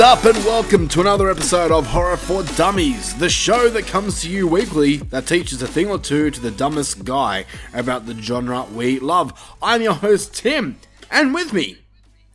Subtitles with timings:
[0.00, 4.30] Up, and welcome to another episode of Horror for Dummies, the show that comes to
[4.30, 8.64] you weekly that teaches a thing or two to the dumbest guy about the genre
[8.72, 9.56] we love.
[9.60, 10.78] I'm your host, Tim,
[11.10, 11.78] and with me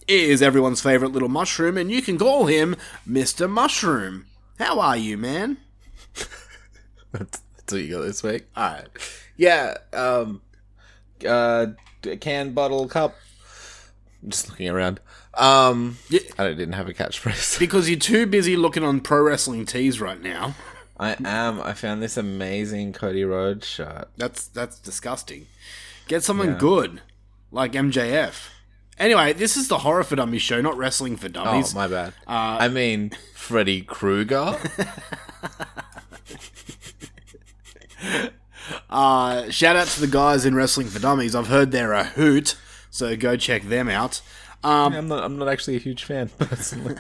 [0.07, 2.75] is everyone's favourite little mushroom, and you can call him
[3.07, 3.49] Mr.
[3.49, 4.27] Mushroom.
[4.59, 5.57] How are you, man?
[7.13, 8.45] That's, that's what you got this week.
[8.55, 8.87] All right.
[9.37, 9.77] Yeah.
[9.91, 10.41] Um.
[11.27, 11.67] Uh.
[12.19, 13.15] Can bottle cup.
[14.27, 14.99] Just looking around.
[15.35, 15.97] Um.
[16.09, 16.21] Yeah.
[16.37, 17.59] I didn't have a catchphrase.
[17.59, 20.55] Because you're too busy looking on pro wrestling tees right now.
[20.97, 21.61] I am.
[21.61, 24.07] I found this amazing Cody Rhodes shirt.
[24.17, 25.47] That's that's disgusting.
[26.07, 26.57] Get someone Yeah.
[26.57, 27.01] good,
[27.51, 28.49] like MJF.
[28.97, 31.73] Anyway, this is the Horror for Dummies show, not Wrestling for dummies.
[31.75, 32.13] Oh, my bad.
[32.25, 34.57] Uh, I mean, Freddy Krueger.
[38.89, 41.35] Uh, shout out to the guys in Wrestling for Dummies.
[41.35, 42.55] I've heard they're a hoot,
[42.95, 44.21] so go check them out.
[44.63, 45.23] Um, I'm not.
[45.23, 46.95] I'm not actually a huge fan personally.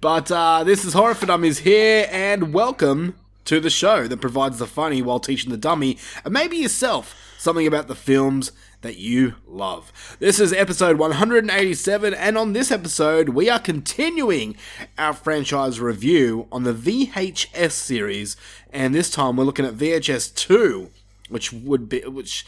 [0.00, 4.58] but uh, this is Horror for Dummies here, and welcome to the show that provides
[4.58, 8.50] the funny while teaching the dummy, and maybe yourself, something about the films
[8.80, 10.16] that you love.
[10.18, 14.56] This is episode 187, and on this episode, we are continuing
[14.98, 18.36] our franchise review on the VHS series,
[18.72, 20.90] and this time we're looking at VHS 2,
[21.28, 22.44] which would be which.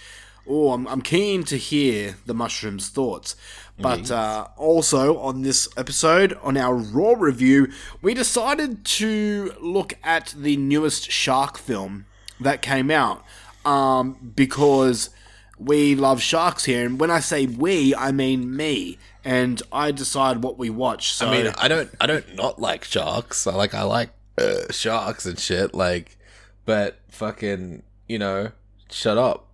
[0.48, 3.36] Oh, I'm, I'm keen to hear the mushrooms' thoughts.
[3.78, 10.34] But uh, also on this episode, on our Raw review, we decided to look at
[10.36, 12.06] the newest shark film
[12.38, 13.24] that came out
[13.64, 15.10] um, because
[15.58, 16.86] we love sharks here.
[16.86, 18.98] And when I say we, I mean me.
[19.24, 21.12] And I decide what we watch.
[21.12, 21.90] So I mean, I don't.
[22.00, 23.46] I don't not like sharks.
[23.46, 23.72] I like.
[23.72, 25.74] I like uh, sharks and shit.
[25.74, 26.18] Like,
[26.64, 28.50] but fucking, you know,
[28.90, 29.46] shut up.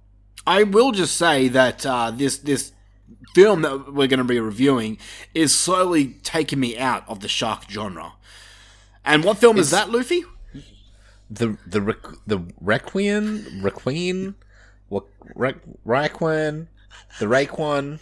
[0.49, 2.73] I will just say that uh, this this
[3.35, 4.97] film that we're going to be reviewing
[5.35, 8.15] is slowly taking me out of the shark genre.
[9.05, 10.25] And what film is that, Luffy?
[11.31, 14.37] the the Requ- the Requiem Requiem
[14.89, 15.03] Wa-
[15.35, 15.55] Re-
[15.87, 16.69] Raekwon
[17.21, 18.01] the Raekwon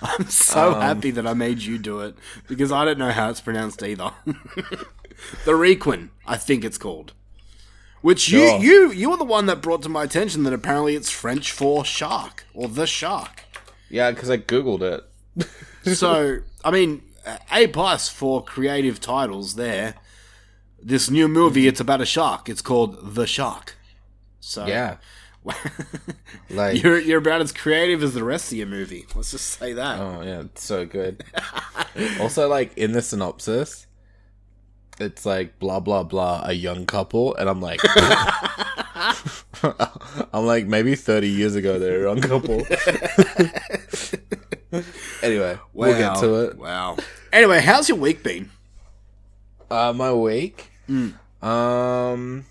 [0.00, 2.14] I'm so Um, happy that I made you do it
[2.46, 4.12] because I don't know how it's pronounced either.
[5.44, 7.12] the Requin, I think it's called.
[8.00, 8.58] Which Sure.
[8.60, 11.50] you you you were the one that brought to my attention that apparently it's French
[11.52, 13.44] for shark or the shark.
[13.90, 15.04] yeah because I googled it
[15.96, 17.02] so I mean,
[17.52, 19.94] a plus for creative titles there.
[20.80, 22.48] This new movie, it's about a shark.
[22.48, 23.76] It's called The Shark.
[24.40, 24.98] So yeah
[26.50, 29.06] like you're you're about as creative as the rest of your movie.
[29.14, 29.98] Let's just say that.
[30.00, 31.24] oh yeah it's so good
[32.20, 33.86] also like in the synopsis
[35.00, 37.80] it's like blah blah blah a young couple and I'm like
[40.32, 42.62] I'm like maybe 30 years ago they're a young couple
[45.22, 46.96] anyway we'll get to it Wow.
[47.32, 48.50] Anyway, how's your week been?
[49.70, 50.70] Uh, my week.
[50.86, 51.10] Hmm.
[51.46, 52.46] Um,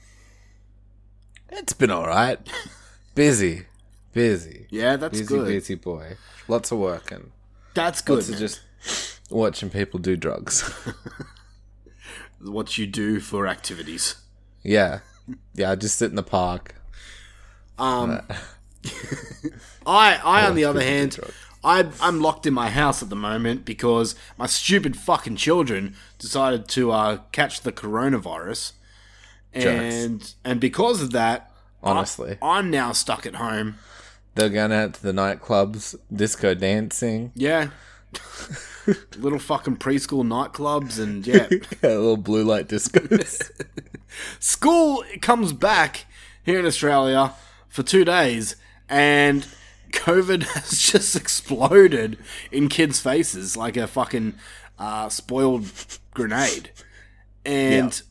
[1.50, 2.38] it's been all right.
[3.16, 3.66] busy,
[4.14, 5.48] busy, Yeah, that's busy, good.
[5.48, 6.18] busy boy.
[6.48, 7.32] Lots of working.
[7.74, 8.18] That's good.
[8.18, 8.62] Lots of just
[9.32, 10.72] watching people do drugs.
[12.42, 14.16] what you do for activities.
[14.64, 15.00] yeah,
[15.54, 15.72] yeah.
[15.72, 16.76] I just sit in the park.
[17.78, 18.22] Um,
[19.86, 21.20] I, I on the other hand.
[21.64, 26.68] I, I'm locked in my house at the moment because my stupid fucking children decided
[26.70, 28.74] to uh, catch the coronavirus,
[29.54, 31.52] and and because of that,
[31.84, 33.76] Honestly, I, am now stuck at home.
[34.36, 37.70] they're going out to the nightclubs, disco dancing, Yeah,
[39.18, 43.52] little fucking preschool nightclubs, and yeah, yeah, little blue light discos.
[44.40, 46.06] school comes back
[46.44, 47.34] here in Australia
[47.68, 48.56] for two days,
[48.90, 49.48] and
[49.92, 52.18] COVID has just exploded
[52.52, 54.36] in kids' faces like a fucking
[54.80, 55.72] uh, spoiled
[56.14, 56.72] grenade,
[57.46, 58.02] and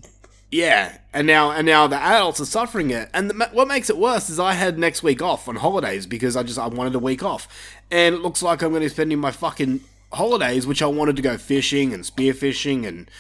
[0.51, 0.99] yeah.
[1.13, 3.09] and now and now the adults are suffering it.
[3.15, 6.37] And the, what makes it worse is I had next week off on holidays because
[6.37, 7.49] I just I wanted a week off,
[7.91, 9.81] and it looks like I'm going to be spending my fucking
[10.17, 13.11] holidays, which I wanted to go fishing and spearfishing and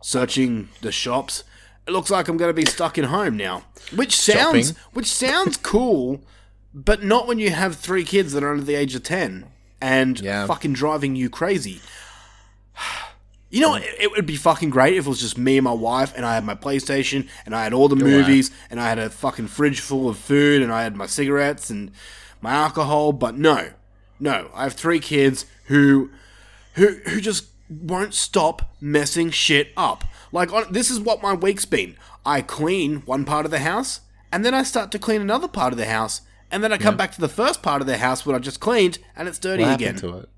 [0.00, 1.44] searching the shops.
[1.86, 4.82] It looks like I'm going to be stuck in home now, which sounds Shopping.
[4.92, 6.20] which sounds cool,
[6.72, 9.46] but not when you have three kids that are under the age of ten
[9.80, 10.46] and Yeah.
[10.46, 11.80] fucking driving you crazy.
[13.50, 15.72] You know, it, it would be fucking great if it was just me and my
[15.72, 18.98] wife, and I had my PlayStation, and I had all the movies, and I had
[18.98, 21.90] a fucking fridge full of food, and I had my cigarettes and
[22.40, 23.12] my alcohol.
[23.12, 23.72] But no,
[24.18, 26.10] no, I have three kids who,
[26.74, 30.04] who, who just won't stop messing shit up.
[30.30, 31.96] Like on, this is what my week's been.
[32.24, 35.72] I clean one part of the house, and then I start to clean another part
[35.72, 36.20] of the house,
[36.50, 38.60] and then I come back to the first part of the house what I just
[38.60, 39.94] cleaned, and it's dirty What again.
[39.94, 40.28] happened to it?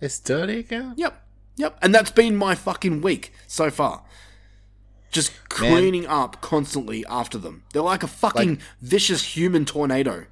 [0.00, 0.94] It's dirty again.
[0.96, 1.22] Yep.
[1.56, 1.78] Yep.
[1.82, 4.02] And that's been my fucking week so far.
[5.10, 7.62] Just cleaning up constantly after them.
[7.72, 10.26] They're like a fucking Like- vicious human tornado.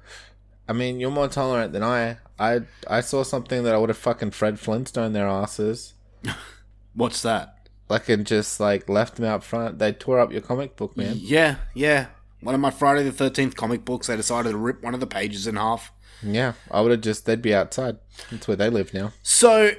[0.67, 2.17] I mean, you're more tolerant than I.
[2.39, 5.93] I I saw something that I would have fucking Fred Flintstone their asses.
[6.93, 7.69] What's that?
[7.89, 9.79] Like and just like left them out front.
[9.79, 11.17] They tore up your comic book, man.
[11.19, 12.07] Yeah, yeah.
[12.41, 15.07] One of my Friday the 13th comic books, they decided to rip one of the
[15.07, 15.91] pages in half.
[16.21, 17.25] Yeah, I would have just.
[17.25, 17.97] They'd be outside.
[18.31, 19.11] That's where they live now.
[19.21, 19.71] So,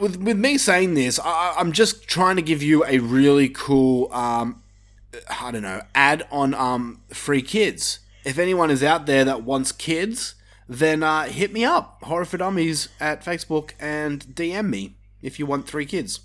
[0.00, 4.12] with with me saying this, I, I'm just trying to give you a really cool,
[4.12, 4.62] um,
[5.28, 8.00] I don't know, ad on um free kids.
[8.24, 10.34] If anyone is out there that wants kids,
[10.68, 15.46] then uh, hit me up, Horror for Dummies at Facebook, and DM me if you
[15.46, 16.20] want three kids.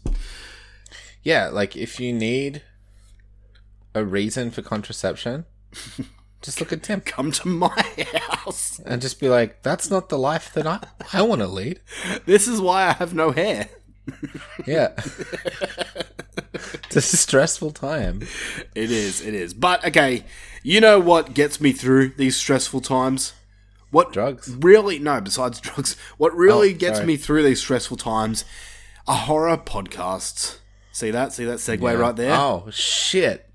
[1.24, 2.62] Yeah, like if you need
[3.94, 5.46] a reason for contraception,
[6.42, 8.80] just look at Tim Come to my house.
[8.86, 10.80] and just be like, "That's not the life that I
[11.14, 11.82] I want to lead."
[12.26, 13.70] This is why I have no hair.
[14.66, 14.94] Yeah,
[16.54, 18.22] it's a stressful time.
[18.74, 19.54] It is, it is.
[19.54, 20.24] But okay,
[20.64, 23.34] you know what gets me through these stressful times?
[23.92, 24.50] What Drugs.
[24.60, 25.22] Really, no.
[25.22, 27.08] Besides drugs, what really Oh, gets sorry.
[27.08, 28.44] me through these stressful times
[29.08, 30.58] are horror podcasts.
[30.92, 31.32] See that?
[31.34, 31.94] See that segue Yeah.
[31.94, 32.34] right there?
[32.36, 33.50] Oh shit!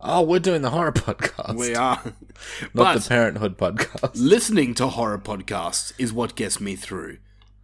[0.00, 1.56] Oh, we're doing the horror podcast.
[1.56, 2.02] we are.
[2.62, 4.12] not but the Parenthood podcast.
[4.14, 7.18] listening to horror podcasts is what gets me through.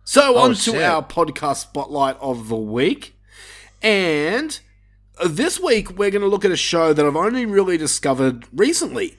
[0.04, 3.16] So oh, on to Oh, our podcast spotlight of the week,
[3.82, 4.58] and
[5.26, 9.16] this week we're going to look at a show that I've only really discovered recently,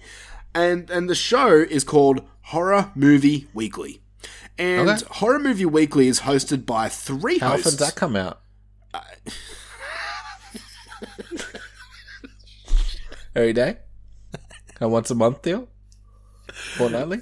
[0.55, 4.01] and and the show is called Horror Movie Weekly,
[4.57, 5.03] and Okay.
[5.11, 7.77] Horror Movie Weekly is hosted by three How often hosts.
[7.77, 8.41] does that come out?
[13.35, 13.77] Every day?
[14.79, 15.67] A once a month deal?
[16.77, 17.21] Fortnightly?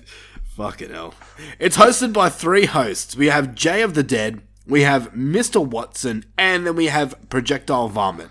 [0.56, 1.16] Fucking hell.
[1.60, 3.16] It's hosted by three hosts.
[3.16, 5.66] We have Jay of the Dead, we have Mr.
[5.66, 8.30] Watson, and then we have Projectile Vomit.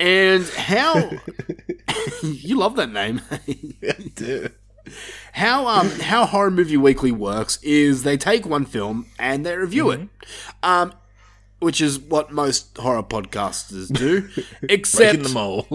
[0.00, 1.10] And how
[2.22, 3.20] you love that name.
[4.14, 4.52] Dude.
[5.32, 9.90] how um how Horror Movie Weekly works is they take one film and they review
[9.90, 10.08] it.
[10.62, 10.92] Um
[11.60, 14.28] which is what most horror podcasters do.
[14.68, 15.66] except the mold.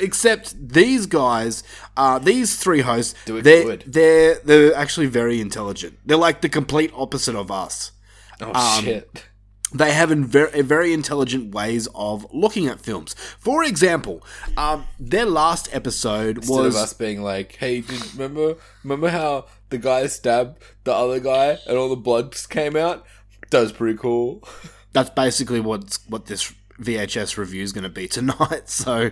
[0.00, 1.62] except these guys,
[1.96, 3.84] uh, these three hosts, Do they're, good.
[3.86, 5.96] they're they're actually very intelligent.
[6.04, 7.92] They're like the complete opposite of us.
[8.40, 9.26] Oh shit.
[9.72, 13.14] They have in very, very intelligent ways of looking at films.
[13.38, 14.24] For example,
[14.56, 19.46] um, their last episode Instead was of us being like, "Hey, did, remember remember how
[19.68, 23.04] the guy stabbed the other guy and all the blood came out?"
[23.50, 24.42] That was pretty cool.
[24.92, 28.68] that's basically what what this VHS review is going to be tonight.
[28.68, 29.10] So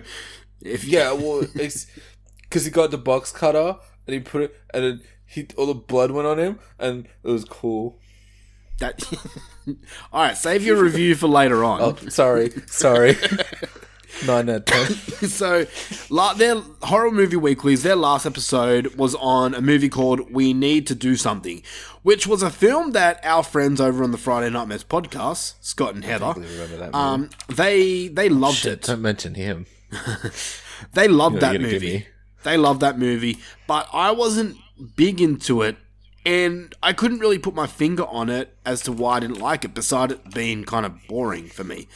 [0.61, 1.85] if Yeah, well, it's
[2.41, 3.75] because he got the box cutter
[4.07, 7.45] and he put it, and he all the blood went on him, and it was
[7.45, 7.99] cool.
[8.79, 9.03] that
[10.13, 11.81] all right, save your review for later on.
[11.81, 13.15] Oh, sorry, sorry.
[14.25, 15.29] Nine out of ten.
[15.29, 15.65] so,
[16.09, 17.83] la- their horror movie weeklies.
[17.83, 21.61] Their last episode was on a movie called "We Need to Do Something,"
[22.01, 25.93] which was a film that our friends over on the Friday Night Mess podcast, Scott
[25.93, 26.33] and Heather,
[26.93, 28.81] um, they they loved Shit, it.
[28.83, 29.65] don't mention him.
[30.93, 31.97] They loved You're that gonna give movie.
[31.99, 32.07] me-
[32.43, 34.57] They loved that movie, but I wasn't
[34.95, 35.75] big into it,
[36.27, 39.63] and I couldn't really put my finger on it as to why I didn't like
[39.63, 39.73] it.
[39.73, 41.87] Besides it being kind of boring for me.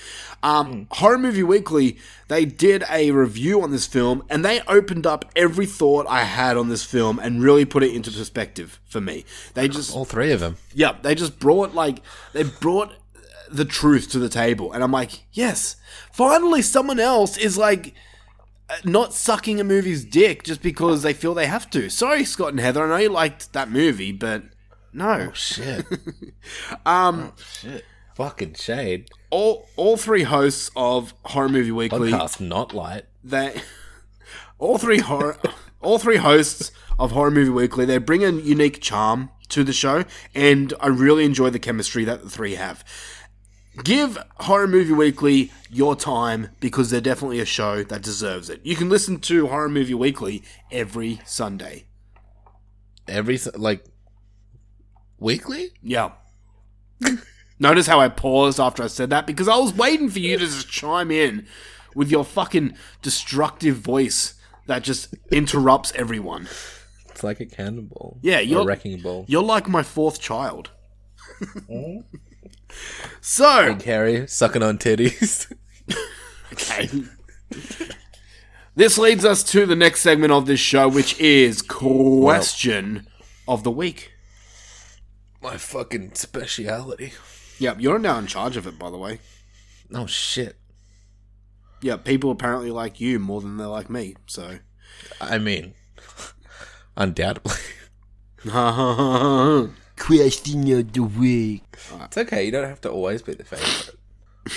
[0.41, 1.97] Um, Horror Movie Weekly,
[2.29, 6.55] they did a review on this film, and they opened up every thought I had
[6.55, 9.25] on this film and really put it into perspective for me.
[9.53, 10.55] They just All three of them.
[10.73, 11.97] yeah, they just brought like
[12.31, 12.93] they brought
[13.51, 15.75] the truth to the table, and I'm like, yes,
[16.13, 17.93] finally, someone else is like
[18.83, 21.89] not sucking a movie's dick just because they feel they have to.
[21.89, 24.43] Sorry, Scott and Heather, I know you liked that movie, but
[24.93, 25.29] No.
[25.29, 25.85] Oh, shit.
[26.85, 27.85] Um, Shit.
[28.15, 29.09] Fucking shade.
[29.29, 33.05] all all three hosts of Horror Movie Weekly, Podcast not light.
[33.23, 33.61] they
[34.59, 35.37] all three horror,
[35.81, 40.03] all three hosts of Horror Movie Weekly, they bring a unique charm to the show,
[40.35, 42.83] and I really enjoy the chemistry that the three have.
[43.83, 48.59] Give Horror Movie Weekly your time because they're definitely a show that deserves it.
[48.65, 51.85] You can listen to Horror Movie Weekly every Sunday.
[53.07, 53.85] Every like
[55.19, 55.69] weekly.
[55.81, 56.11] Yeah.
[57.59, 60.45] Notice how I paused after I said that because I was waiting for you to
[60.45, 61.47] just chime in
[61.95, 64.33] with your fucking destructive voice
[64.67, 66.49] that just interrupts everyone.
[67.09, 68.19] It's like a cannonball.
[68.21, 69.25] Yeah, you're wrecking ball.
[69.27, 70.71] You're like my fourth child.
[71.69, 72.03] Mm.
[73.21, 75.51] So, Big Harry sucking on titties.
[76.53, 76.89] okay.
[78.75, 83.05] This leads us to the next segment of this show, which is question
[83.47, 84.13] of the week.
[85.41, 87.13] My fucking speciality.
[87.59, 89.19] Yep, you're now in charge of it, by the way.
[89.93, 90.57] Oh shit.
[91.81, 94.59] Yeah, people apparently like you more than they like me, so.
[95.19, 95.73] I mean,
[96.97, 97.57] undoubtedly.
[100.01, 101.63] question of the week.
[102.03, 102.43] It's okay.
[102.45, 103.95] You don't have to always be the favorite.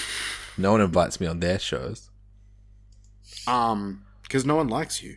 [0.56, 2.10] No one invites me on their shows.
[3.48, 5.16] Um, because no one likes you.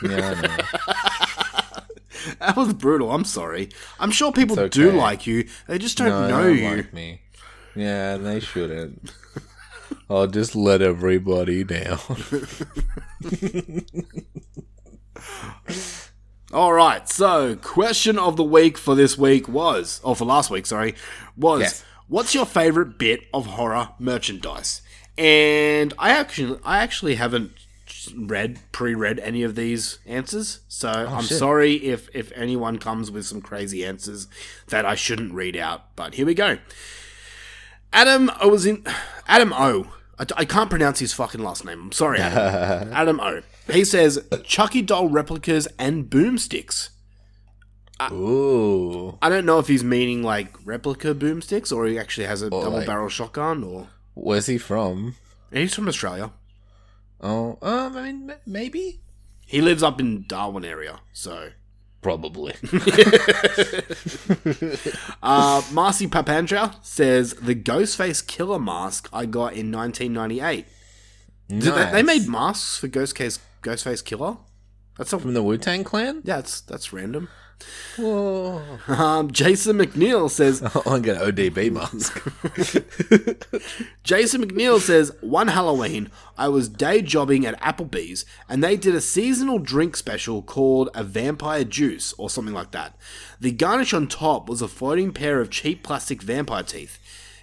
[0.00, 0.56] Yeah, I know.
[2.38, 3.10] That was brutal.
[3.10, 3.70] I'm sorry.
[3.98, 5.48] I'm sure people It's do like you.
[5.66, 6.76] They just don't no, know they don't you.
[6.76, 7.20] like me.
[7.74, 9.12] Yeah, they shouldn't.
[10.08, 11.98] I'll just let everybody down.
[16.52, 17.08] All right.
[17.08, 20.94] So, question of the week for this week was, or for last week, sorry,
[21.36, 21.84] was Yes.
[22.08, 24.82] what's your favorite bit of horror merchandise?
[25.16, 27.52] And I actually, I actually haven't
[28.16, 31.38] read, pre-read any of these answers, so oh, I'm Oh, shit.
[31.38, 34.26] sorry if if anyone comes with some crazy answers
[34.68, 35.94] that I shouldn't read out.
[35.96, 36.58] But here we go.
[37.92, 38.84] Adam O was in
[39.26, 39.92] Adam O.
[40.18, 41.80] I, I can't pronounce his fucking last name.
[41.80, 42.92] I'm sorry, Adam.
[42.92, 43.42] Adam O.
[43.70, 46.90] He says Chucky doll replicas and boomsticks.
[48.10, 49.16] Ooh.
[49.22, 52.70] I don't know if he's meaning like replica boomsticks or he actually has a double
[52.78, 55.14] like- barrel shotgun or Where's he from?
[55.52, 56.32] he's from Australia.
[57.20, 59.00] Oh, um, I mean, m- maybe.
[59.46, 61.50] He lives up in Darwin area, so
[62.00, 62.54] Probably.
[65.22, 70.66] Uh, Marcy Papandrea says the Ghostface killer mask I got in 1998.
[71.48, 74.38] Did they, they made masks for Ghostface Ghostface Killah.
[74.98, 76.22] That's a, from the Wu Tang Clan.
[76.24, 77.28] yeah, that's that's random.
[77.96, 78.60] Whoa!
[78.88, 80.60] Um, Jason McNeil says
[81.02, 82.20] get an ODB mask.
[84.02, 89.00] Jason McNeil says one Halloween I was day jobbing at Applebee's and they did a
[89.00, 92.96] seasonal drink special called a vampire juice or something like that.
[93.40, 96.98] The garnish on top was a floating pair of cheap plastic vampire teeth.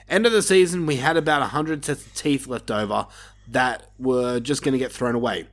[0.10, 3.08] End of the season we had about 100 sets of teeth left over
[3.48, 5.48] that were just going to get thrown away.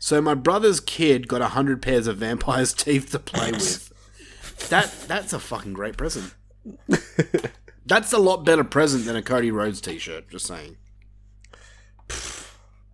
[0.00, 3.92] So my brother's kid got a 100 pairs of vampire's teeth to play with.
[4.70, 6.34] That that's a fucking great present.
[7.84, 10.76] That's a lot better present than a Cody Rhodes t-shirt, just saying.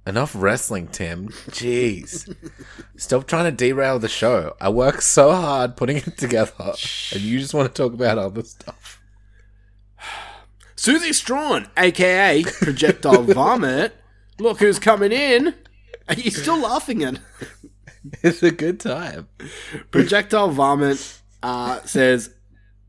[0.06, 1.28] Enough wrestling, Tim.
[1.50, 2.34] Jeez.
[2.96, 4.56] Stop trying to derail the show.
[4.60, 6.74] I work so hard putting it together,
[7.12, 9.00] and you just want to talk about other stuff.
[10.76, 13.94] Susie Strawn, aka Projectile Vomit.
[14.38, 15.54] Look who's coming in.
[16.08, 17.18] Are you still laughing at
[18.22, 19.28] It's a good time.
[19.90, 22.30] Projectile Vomit uh, says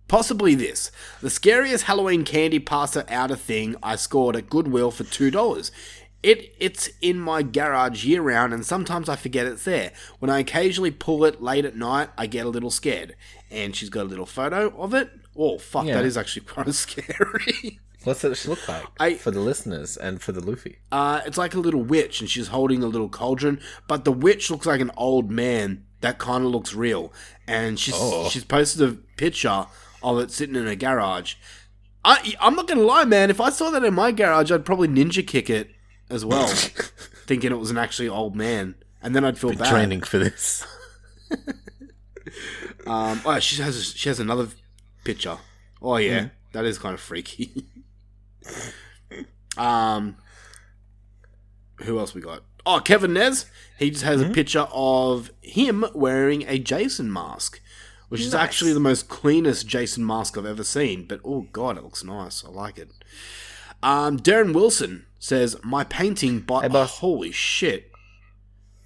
[0.07, 0.91] possibly this.
[1.21, 5.71] The scariest Halloween candy passer outer thing I scored at Goodwill for two dollars.
[6.23, 9.91] It it's in my garage year round and sometimes I forget it's there.
[10.19, 13.15] When I occasionally pull it late at night, I get a little scared.
[13.49, 15.09] And she's got a little photo of it.
[15.35, 15.95] Oh fuck, Yeah.
[15.95, 17.79] that is actually kind of scary.
[18.07, 20.77] What's it look like I- for the listeners and for the Luffy?
[20.91, 23.59] Uh, it's like a little witch, and she's holding a little cauldron.
[23.87, 27.11] But the witch looks like an old man that kind of looks real,
[27.47, 28.29] and she's Oh.
[28.29, 29.65] she's posted a picture
[30.01, 31.35] of it sitting in a garage.
[32.05, 33.29] I I'm not gonna lie, man.
[33.29, 35.71] If I saw that in my garage, I'd probably ninja kick it
[36.09, 36.47] as well,
[37.27, 39.69] thinking it was an actually old man, and then I'd feel bad.
[39.69, 40.65] Training for this.
[42.85, 44.47] Um, oh, she has she has another
[45.03, 45.37] picture.
[45.81, 47.65] Oh yeah, that is kind of freaky.
[49.57, 50.17] um,
[51.83, 52.43] who else we got?
[52.65, 53.45] Oh, Kevin Nez.
[53.79, 57.61] He just has a picture of him wearing a Jason mask,
[58.09, 61.05] which is actually the most cleanest Jason mask I've ever seen.
[61.07, 62.43] But oh god, it looks nice.
[62.43, 62.89] I like it.
[63.83, 66.97] Um, Darren Wilson says my painting by Hey, boss.
[66.97, 67.91] holy shit.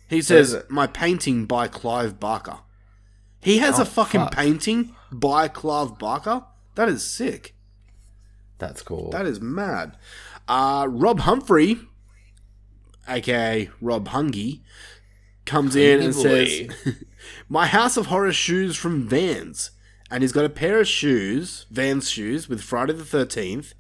[0.10, 2.60] He says my painting by Clive Barker.
[3.41, 4.32] He has Oh, a fucking fuck.
[4.36, 6.44] painting by Clive Barker.
[6.75, 7.56] That is sick.
[8.62, 9.10] That's cool.
[9.10, 9.98] That is mad.
[10.48, 11.80] Uh, Rob Humphrey,
[13.08, 14.62] aka Rob Hungy,
[15.46, 16.70] comes in and says,
[17.50, 19.72] "My House of Horror shoes from Vans."
[20.12, 23.74] And he's got a pair of shoes, Vans shoes, with Friday the Thirteenth,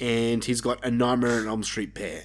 [0.00, 2.24] and he's got a Nightmare on Elm Street pair.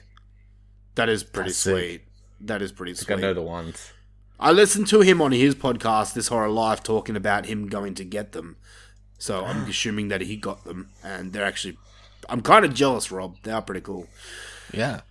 [0.96, 2.01] That is pretty That's sweet.
[2.42, 3.20] That is pretty I sweet.
[3.20, 3.92] know the ones.
[4.39, 8.04] I listened to him on his podcast, This Horror Life, talking about him going to
[8.04, 8.56] get them.
[9.20, 11.78] So I'm assuming that he got them, and they're actually.
[12.29, 13.38] I'm kind of jealous, Rob.
[13.43, 14.07] They are pretty cool.
[14.74, 15.01] Yeah.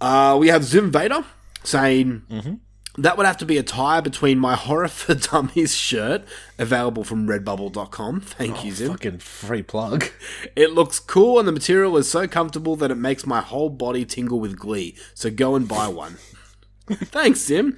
[0.00, 1.24] Uh, we have Zim Vader
[1.64, 2.54] saying Mm-hmm.
[3.02, 6.22] that would have to be a tie between my Horror for Dummies shirt,
[6.58, 8.20] available from redbubble.com.
[8.22, 8.92] Thank you, Zim.
[8.92, 10.06] Fucking free plug.
[10.56, 14.04] It looks cool, and the material is so comfortable that it makes my whole body
[14.04, 14.96] tingle with glee.
[15.14, 16.16] So go and buy one.
[16.88, 17.76] Thanks, Zim.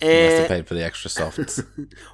[0.00, 1.60] Must have And paid for the extra softs.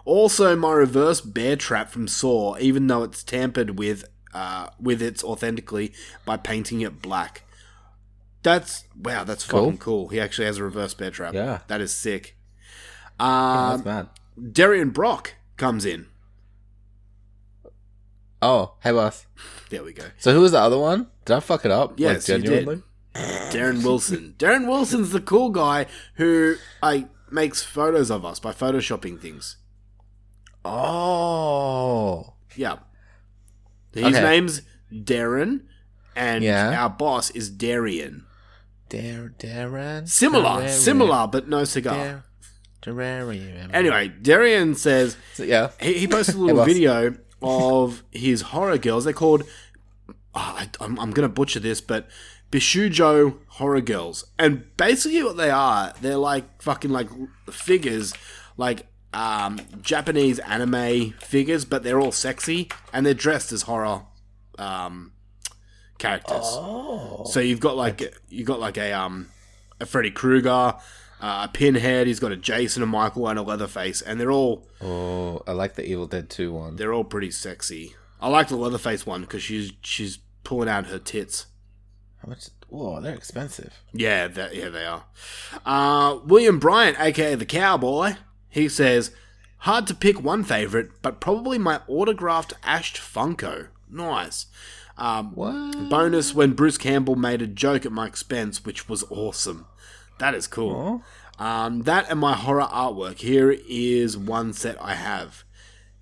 [0.04, 4.04] also, my reverse bear trap from Saw, even though it's tampered with,
[4.35, 5.92] uh, with its authentically
[6.25, 7.42] by painting it black.
[8.42, 9.25] That's wow.
[9.25, 9.64] That's Cool.
[9.64, 10.08] fucking cool.
[10.08, 11.35] He actually has a reverse bear trap.
[11.35, 11.61] Yeah.
[11.68, 12.37] that is sick.
[13.18, 14.08] Um, That's mad.
[14.52, 16.06] Darian Brock comes in.
[18.40, 19.26] Oh, hey boss.
[19.70, 20.04] There we go.
[20.18, 21.08] So who was the other one?
[21.25, 21.99] Did I fuck it up?
[21.99, 22.82] Yes, you did.
[23.14, 24.35] Darren Wilson.
[24.38, 29.56] Darren Wilson's the cool guy who like makes photos of us by photoshopping things.
[30.64, 32.35] Oh.
[32.54, 32.76] Yeah.
[33.92, 34.23] His Okay.
[34.23, 35.62] name's Darren,
[36.16, 36.80] and Yeah.
[36.83, 38.25] our boss is Darian.
[38.88, 40.09] Dar- Darren.
[40.09, 42.25] Similar, similar, but no cigar.
[42.83, 43.71] Dar-.
[43.73, 45.71] Anyway, Darian says So, yeah.
[45.80, 49.04] he, he posted a little video of his horror girls.
[49.04, 49.42] They're called.
[50.35, 52.09] Oh, I, I'm, I'm gonna butcher this, but
[52.52, 54.25] Bishujo horror girls.
[54.38, 57.09] And basically, what they are, they're like fucking like
[57.50, 58.14] figures,
[58.57, 64.03] like um, Japanese anime figures, but they're all sexy and they're dressed as horror
[64.59, 65.12] um,
[65.99, 66.45] characters.
[66.45, 67.25] Oh.
[67.27, 69.29] So you've got like you got like a um
[69.81, 70.77] a Freddy Krueger, uh,
[71.21, 72.06] a Pinhead.
[72.06, 75.75] He's got a Jason, a Michael, and a Leatherface, and they're all Oh, I like
[75.75, 76.76] the Evil Dead 2 one.
[76.76, 77.95] they're all pretty sexy.
[78.21, 81.47] I like the Leatherface one because she's she's pulling out her tits.
[82.23, 82.49] How much?
[82.69, 83.73] Whoa, they're expensive.
[83.95, 85.04] Yeah, that yeah they are.
[85.65, 88.15] Uh, William Bryant, aka the Cowboy,
[88.49, 89.11] he says,
[89.58, 93.69] hard to pick one favorite, but probably my autographed Ash Funko.
[93.91, 94.47] Nice.
[94.97, 95.89] Um, What?
[95.89, 99.67] bonus when Bruce Campbell made a joke at my expense, which was awesome.
[100.19, 101.02] That is cool.
[101.39, 103.19] Um, that and my horror artwork.
[103.19, 105.45] Here is one set I have.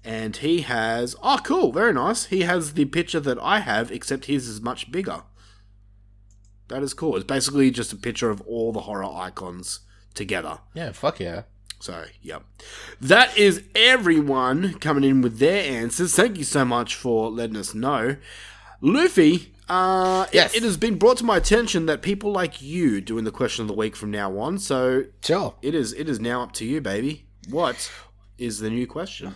[0.02, 1.14] And he has.
[1.22, 1.72] Oh, cool.
[1.72, 2.26] Very nice.
[2.26, 5.24] He has the picture that I have, except his is much bigger.
[6.68, 7.16] That is cool.
[7.16, 9.80] It's basically just a picture of all the horror icons
[10.14, 10.60] together.
[10.74, 11.42] Yeah, fuck yeah.
[11.78, 12.42] So, yep.
[13.00, 16.14] That is everyone coming in with their answers.
[16.14, 18.16] Thank you so much for letting us know.
[18.80, 20.54] Luffy, uh, it- Yes.
[20.54, 23.68] it, has been brought to my attention that people like you doing the question of
[23.68, 24.58] the week from now on.
[24.58, 25.54] So Sure.
[25.62, 27.26] it is it is now up to you, baby.
[27.48, 27.90] What
[28.38, 29.34] is the new question?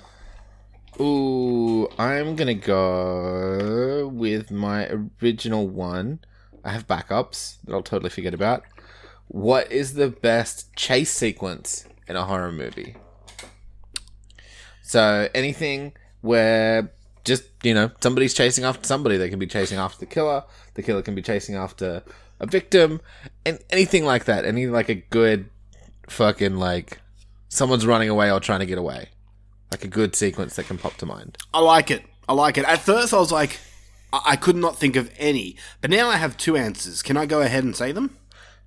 [1.00, 4.88] Ooh, I'm gonna go with my
[5.22, 6.20] original one.
[6.64, 8.64] I have backups that I'll totally forget about.
[9.28, 12.96] What is the best chase sequence in a horror movie?
[14.82, 16.92] So anything where
[17.24, 20.44] just you know somebody's chasing after somebody, they can be chasing after the killer.
[20.74, 22.02] The killer can be chasing after
[22.40, 23.00] a victim,
[23.46, 24.44] and anything like that.
[24.44, 25.48] Any like a good
[26.08, 27.00] fucking like
[27.48, 29.10] someone's running away or trying to get away.
[29.70, 31.38] Like a good sequence that can pop to mind.
[31.54, 32.02] I like it.
[32.28, 32.64] I like it.
[32.64, 33.60] At first, I was like,
[34.12, 37.02] I, I could not think of any, but now I have two answers.
[37.02, 38.16] Can I go ahead and say them?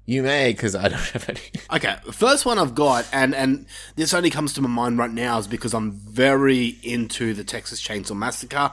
[0.05, 1.39] You may, because I don't have any.
[1.73, 5.37] Okay, first one I've got, and and this only comes to my mind right now,
[5.39, 8.71] is because I'm very into the Texas Chainsaw Massacre.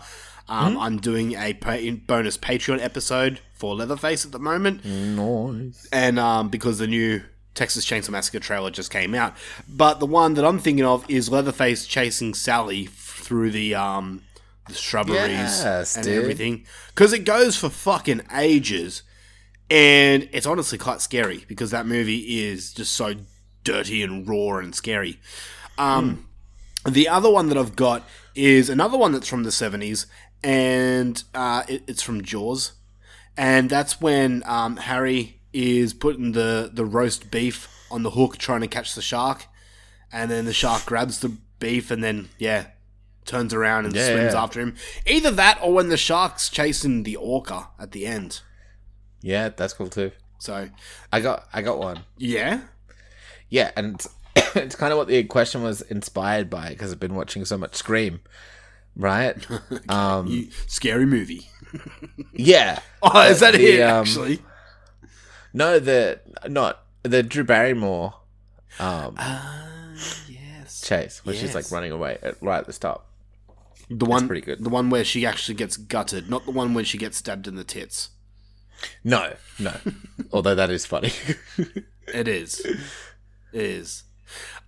[0.48, 5.86] Um, I'm doing a pa- bonus Patreon episode for Leatherface at the moment, Noise.
[5.92, 7.22] and um, because the new
[7.54, 9.34] Texas Chainsaw Massacre trailer just came out.
[9.68, 14.22] But the one that I'm thinking of is Leatherface chasing Sally f- through the um
[14.66, 16.18] the shrubberies Yes, and dude.
[16.20, 19.02] everything, because it goes for fucking ages,
[19.70, 23.14] and it's honestly quite scary because that movie is just so
[23.64, 25.20] dirty and raw and scary.
[25.78, 26.26] Um,
[26.86, 30.06] The other one that I've got is another one that's from the 70s,
[30.42, 32.72] and uh, it, it's from Jaws.
[33.36, 38.60] And that's when um, Harry is putting the, the roast beef on the hook trying
[38.62, 39.46] to catch the shark.
[40.12, 42.66] And then the shark grabs the beef and then, yeah,
[43.26, 44.42] turns around and Yeah, swims yeah.
[44.42, 44.74] after him.
[45.06, 48.40] Either that or when the shark's chasing the orca at the end.
[49.22, 50.12] Yeah, that's cool too.
[50.38, 50.68] So,
[51.12, 52.00] I got, I got one.
[52.16, 52.62] yeah.
[53.50, 54.00] Yeah, and
[54.54, 57.74] it's kind of what the question was inspired by because I've been watching so much
[57.74, 58.20] Scream,
[58.96, 59.36] right?
[59.88, 61.48] Um, You, scary movie.
[62.32, 62.78] yeah.
[63.02, 63.82] Oh, is that The, it?
[63.82, 64.38] um, actually,
[65.52, 68.14] No, the not the Drew Barrymore
[68.78, 69.16] um,
[70.28, 70.80] yes.
[70.82, 73.06] chase, where she's like running away at, right at the stop.
[73.90, 74.62] The one, pretty good.
[74.62, 77.56] The one where she actually gets gutted, not the one where she gets stabbed in
[77.56, 78.10] the tits.
[79.04, 79.72] No, no.
[80.32, 81.12] Although that is funny.
[82.12, 82.60] It is.
[82.60, 82.78] It
[83.52, 84.04] is.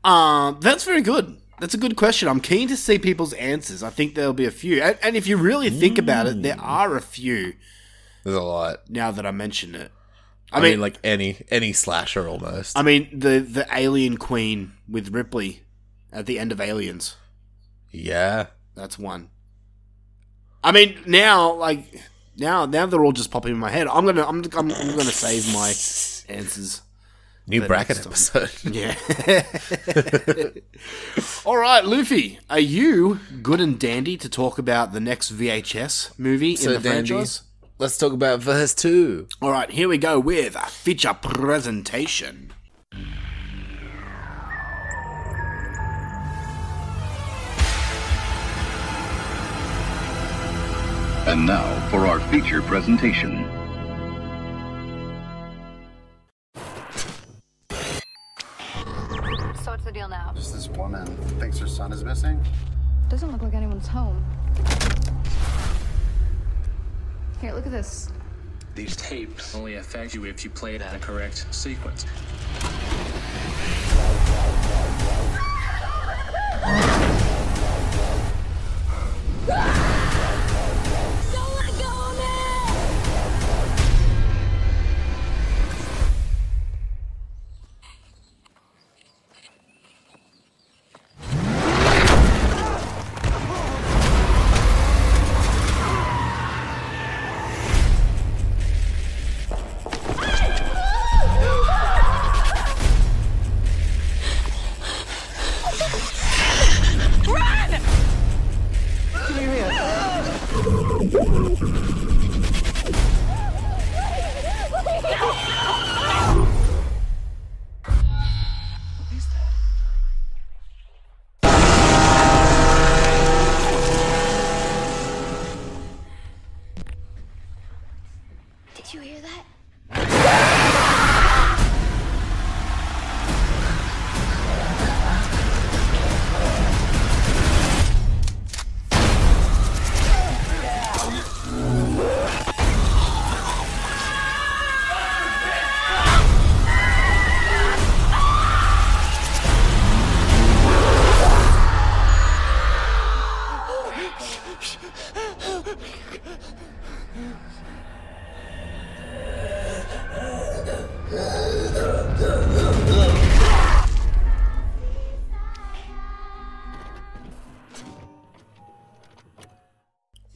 [0.05, 1.39] Um, that's very good.
[1.61, 2.29] That's a good question.
[2.29, 3.83] I'm keen to see people's answers.
[3.83, 4.83] I think there'll be a few.
[4.83, 7.55] And, and if you really think about it, there are a few
[8.25, 8.89] There's a lot.
[8.91, 9.93] now that I mention it.
[10.53, 12.77] I, mean, like any any slasher almost.
[12.77, 15.63] I mean, the the alien queen with Ripley
[16.13, 17.17] at the end of Aliens.
[17.91, 18.47] yeah.
[18.75, 19.29] That's one.
[20.65, 21.85] I mean, now like
[22.37, 23.87] now now they're all just popping in my head.
[23.89, 25.69] I'm gonna I'm I'm, I'm gonna save my
[26.35, 26.83] answers.
[27.45, 28.51] New bracket episode.
[28.73, 28.95] Yeah.
[31.45, 36.55] all right, Luffy, are you good and dandy to talk about the next VHS movie
[36.55, 37.09] So in the dandy.
[37.09, 37.43] franchise?
[37.79, 39.27] Let's talk about verse two.
[39.41, 42.53] All right, here we go with a feature presentation.
[51.25, 53.49] And now for our feature presentation.
[57.71, 60.33] So what's the deal now?
[60.35, 61.07] Just this woman
[61.39, 62.45] thinks her son is missing.
[63.09, 64.25] Doesn't look like anyone's home.
[67.41, 68.09] Here, look at this.
[68.75, 72.05] These tapes only affect you if you play it in a correct sequence.
[79.47, 79.82] Don't ah!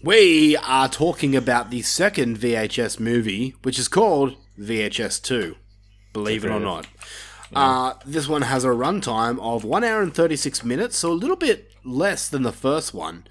[0.06, 5.56] We are talking about the second VHS movie, which is called VHS 2,
[6.12, 6.86] believe it or not.
[7.52, 11.34] Uh, this one has a runtime of 1 hour and 36 minutes, so a little
[11.34, 13.26] bit less than the first one.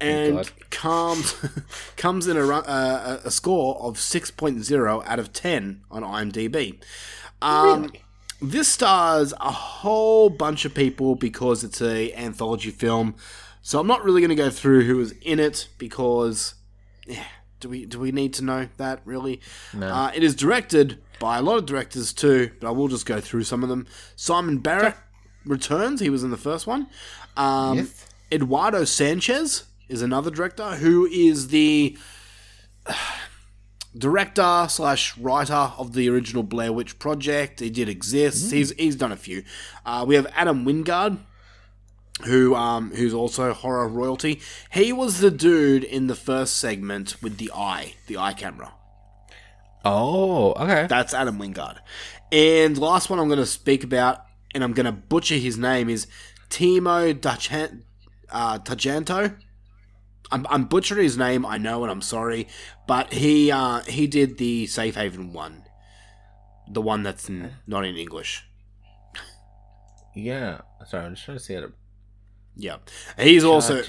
[0.00, 0.50] And God.
[0.70, 1.34] comes
[1.96, 6.78] comes in a, uh, a score of 6.0 out of 10 on IMDb.
[7.42, 7.90] Um,
[8.40, 13.14] This stars a whole bunch of people because it's a anthology film.
[13.62, 16.54] So I'm not really going to go through who was in it because
[17.06, 17.24] yeah,
[17.60, 19.40] do we do we need to know that really?
[19.80, 23.20] Uh, it is directed by a lot of directors too, but I will just go
[23.20, 23.86] through some of them.
[24.16, 24.94] Simon Barrett
[25.46, 26.88] returns; he was in the first one.
[27.36, 28.06] Um, Yes.
[28.30, 31.96] Eduardo Sanchez is another director who is the
[33.96, 37.60] director slash writer of the original Blair Witch Project.
[37.60, 38.52] He did exist.
[38.52, 39.44] He's he's done a few.
[39.84, 41.18] Uh, we have Adam Wingard,
[42.24, 44.40] who um who's also horror royalty.
[44.72, 48.72] He was the dude in the first segment with the eye, the eye camera.
[49.84, 50.86] Oh, okay.
[50.88, 51.78] That's Adam Wingard.
[52.32, 55.88] And last one I'm going to speak about, and I'm going to butcher his name,
[55.88, 56.08] is
[56.50, 57.82] Timo Dachan-
[58.28, 59.36] uh, Tajanto.
[60.30, 62.48] I'm, I'm butchering his name, I know, and I'm sorry,
[62.86, 65.64] but he uh, he did the Safe Haven one,
[66.68, 68.44] the one that's in, not in English.
[70.14, 70.62] Yeah.
[70.86, 71.72] Sorry, I'm just trying to see how to.
[72.56, 72.76] Yeah,
[73.18, 73.82] he's also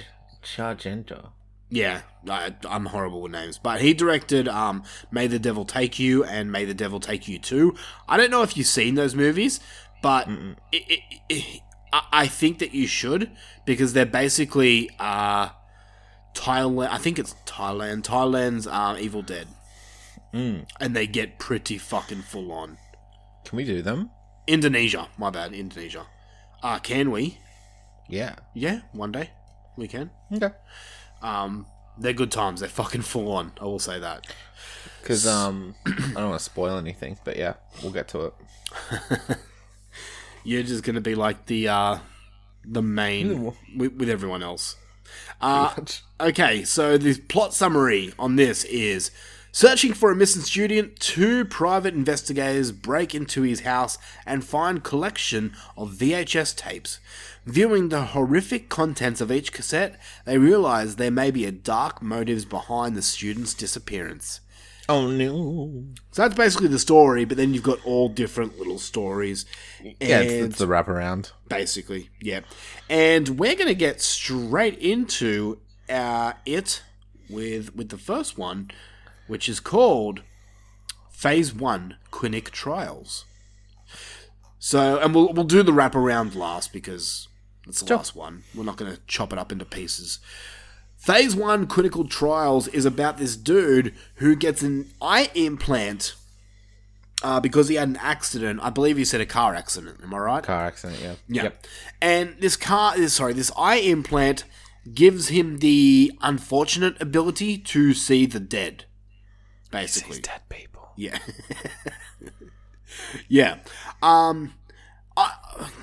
[0.44, 1.30] Charge- Chargento.
[1.70, 6.24] Yeah, I, I'm horrible with names, but he directed um, "May the Devil Take You"
[6.24, 7.76] and "May the Devil Take You Too."
[8.08, 9.60] I don't know if you've seen those movies,
[10.02, 10.28] but
[10.72, 11.62] it, it, it,
[11.94, 13.32] I I think that you should
[13.66, 15.50] because they're basically uh,
[16.38, 16.90] Thailand.
[16.90, 18.04] I think it's Thailand.
[18.04, 19.48] Thailand's uh, Evil Dead,
[20.80, 22.78] and they get pretty fucking full on.
[23.46, 24.12] Can we do them?
[24.46, 26.06] Indonesia, my bad, Indonesia.
[26.62, 27.38] Uh, can we?
[28.10, 28.36] Yeah.
[28.54, 29.32] Yeah, one day
[29.78, 30.10] we can.
[30.32, 30.52] Okay.
[31.22, 31.66] Um,
[31.98, 32.60] they're good times.
[32.60, 33.52] They're fucking full on.
[33.60, 34.28] I will say that.
[35.02, 38.34] Because um, I don't want to spoil anything, but yeah, we'll get to it.
[40.44, 41.98] You're just gonna be like the uh,
[42.64, 44.76] the main with, with everyone else.
[45.42, 45.74] Uh,
[46.20, 49.12] okay, so the plot summary on this is
[49.52, 51.00] searching for a missing student.
[51.00, 57.00] Two private investigators break into his house and find collection of VHS tapes.
[57.46, 62.46] Viewing the horrific contents of each cassette, they realize there may be a dark motives
[62.46, 64.42] behind the student's disappearance.
[64.90, 65.84] Oh no!
[66.12, 69.46] So that's basically the story, but then you've got all different little stories.
[69.84, 71.32] Yeah, it's, it's the wraparound.
[71.50, 72.10] basically.
[72.22, 72.42] Yeah.
[72.90, 76.84] And we're going to get straight into uh, it
[77.30, 78.72] with with the first one,
[79.28, 80.22] which is called
[81.12, 83.26] Phase 1 Clinic Trials.
[84.60, 87.28] So, and we'll we'll do the wraparound last because
[87.68, 88.44] it's the last one.
[88.56, 90.20] We're not going to chop it up into pieces.
[91.08, 96.16] Phase 1 Clinical Trials is about this dude who gets an eye implant
[97.24, 98.60] uh, because he had an accident.
[98.62, 100.02] I believe he said a car accident.
[100.04, 100.44] Am I right?
[100.44, 101.00] Car accident.
[101.02, 101.16] Yeah.
[101.30, 101.44] Yeah.
[101.44, 101.68] Yep.
[102.02, 104.44] And this car, sorry, this eye implant
[104.94, 108.84] gives him the unfortunate ability to see the dead.
[109.72, 110.20] Basically.
[110.20, 110.90] Dead people.
[110.98, 111.20] Yeah.
[113.30, 113.60] yeah.
[114.02, 114.56] Um,
[115.16, 115.32] I,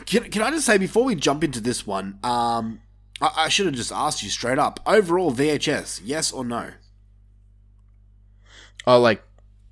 [0.04, 2.82] can, can I just say before we jump into this one, um,
[3.28, 4.80] I, I should have just asked you straight up.
[4.87, 6.70] Overall, VHS, yes or no?
[8.87, 9.22] Oh, like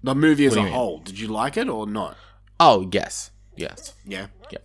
[0.02, 0.72] The movie as a you mean?
[0.72, 2.16] whole, did you like it or not?
[2.60, 4.26] oh yes, yes, Yeah.
[4.50, 4.58] yeah,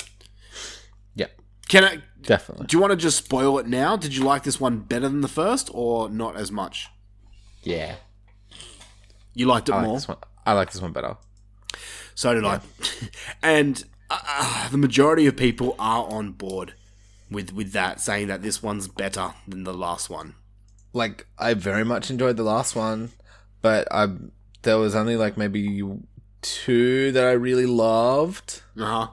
[1.15, 1.32] yep,
[1.67, 1.97] Can I?
[2.21, 2.67] definitely.
[2.67, 3.95] Do you want to just spoil it now?
[3.97, 6.88] Did you like this one better than the first, or not as much?
[7.63, 7.95] Yeah,
[9.34, 10.00] You liked it I more.
[10.45, 11.17] I like this one better.
[12.15, 12.62] So did I.
[13.43, 16.76] and uh, uh, the majority of people are on board
[17.30, 20.36] with with that, saying that this one's better than the last one.
[20.94, 23.12] Like I very much enjoyed the last one,
[23.62, 24.08] but I
[24.63, 25.84] there was only like maybe
[26.42, 29.08] two that I really loved, Uh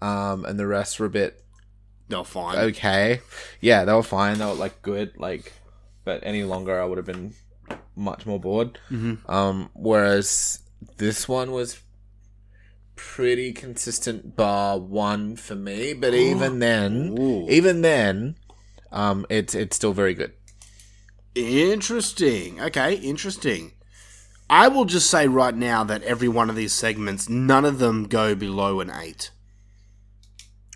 [0.00, 0.06] huh.
[0.06, 1.42] um, and the rest were a bit
[2.08, 2.58] They're fine.
[2.58, 3.20] okay.
[3.60, 4.38] Yeah, they were fine.
[4.38, 5.12] They were like good.
[5.18, 5.52] Like,
[6.04, 7.34] but any longer, I would have been
[7.96, 8.78] much more bored.
[8.90, 9.30] Mm-hmm.
[9.30, 10.60] Um, whereas
[10.96, 11.80] this one was
[12.98, 15.94] pretty consistent, bar one for me.
[15.94, 17.46] But even then, Ooh.
[17.48, 18.36] even then,
[18.92, 20.32] um, it's it's still very good.
[21.34, 22.60] Interesting.
[22.60, 23.72] Okay, interesting.
[24.50, 28.04] I will just say right now that every one of these segments, none of them
[28.04, 29.30] go below an eight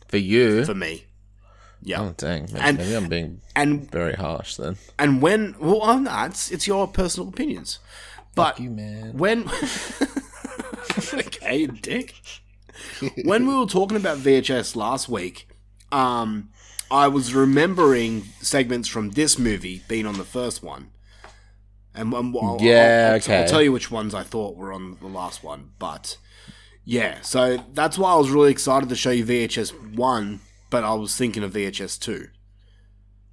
[0.08, 1.04] For you, for me.
[1.84, 2.02] Yeah.
[2.02, 4.76] oh dang, maybe, And- maybe I'm being And very harsh then.
[4.98, 7.80] and when well, oh, no, it's it's your personal opinions,
[8.36, 9.16] but you, man.
[9.18, 9.44] when
[11.14, 12.14] okay, dick.
[13.24, 15.48] when we were talking about VHS last week,
[15.90, 16.50] um,
[16.90, 20.90] I was remembering segments from this movie being on the first one,
[21.94, 23.42] and um, I'll, Yeah, I'll, okay.
[23.42, 26.16] I'll tell you which ones I thought were on the last one, but
[26.84, 30.94] yeah, so that's why I was really excited to show you VHS one, but I
[30.94, 32.28] was thinking of VHS two.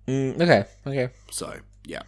[0.08, 1.10] Mm, okay, okay.
[1.32, 2.04] So yeah.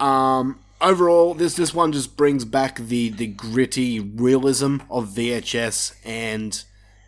[0.00, 6.62] Um, overall, this this one just brings back the the gritty realism of VHS and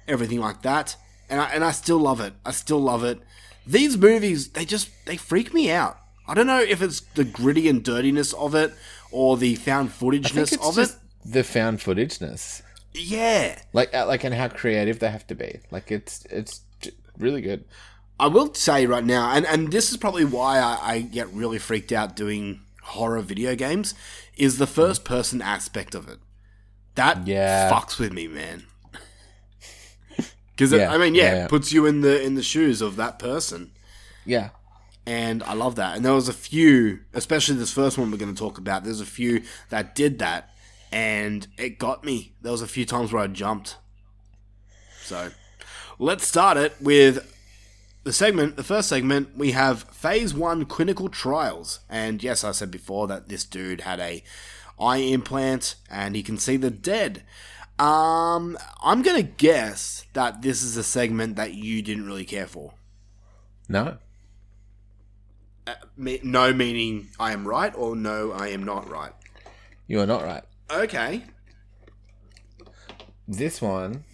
[0.08, 0.96] everything like that,
[1.28, 2.34] and I, and I still love it.
[2.44, 3.20] I still love it.
[3.66, 5.98] These movies, they just they freak me out.
[6.26, 8.74] I don't know if it's the gritty and dirtiness of it
[9.12, 11.32] or the found footageness it's of just it.
[11.32, 12.62] the found footageness.
[12.92, 15.60] Yeah, like uh, like and how creative they have to be.
[15.70, 16.62] Like it's it's
[17.18, 17.64] really good.
[18.18, 21.58] I will say right now, and, and this is probably why I, I get really
[21.58, 22.60] freaked out doing
[22.94, 23.94] horror video games,
[24.36, 25.06] is the first mm.
[25.06, 26.18] person aspect of it.
[26.94, 27.70] That Yeah.
[27.70, 28.64] fucks with me, man.
[30.56, 31.46] Because Yeah, I mean, yeah, yeah, yeah.
[31.48, 33.72] puts you in the in the shoes of that person,
[34.24, 34.50] Yeah,
[35.06, 35.96] and I love that.
[35.96, 38.82] And there was a few, especially this first one we're going to talk about.
[38.84, 40.50] There's a few that did that,
[40.90, 42.32] and it got me.
[42.40, 43.76] There was a few times where I jumped.
[45.02, 45.30] So,
[45.98, 47.18] let's start it with
[48.06, 51.80] the segment, the first segment, we have phase one clinical trials.
[51.90, 54.22] And yes, I said before that this dude had a
[54.78, 57.24] eye implant and he can see the dead.
[57.80, 62.74] Um, I'm gonna guess that this is a segment that you didn't really care for.
[63.68, 63.98] no,
[65.96, 69.12] Me- no meaning I am right or no I am not right.
[69.88, 70.44] you are not right.
[70.70, 71.24] Okay.
[73.26, 74.04] This one,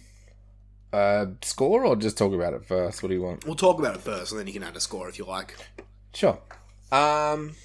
[0.93, 3.03] uh, score or just talk about it first?
[3.03, 3.45] What do you want?
[3.45, 5.55] We'll talk about it first, and then you can add a score if you like.
[6.13, 6.39] Sure.
[6.91, 7.55] Um,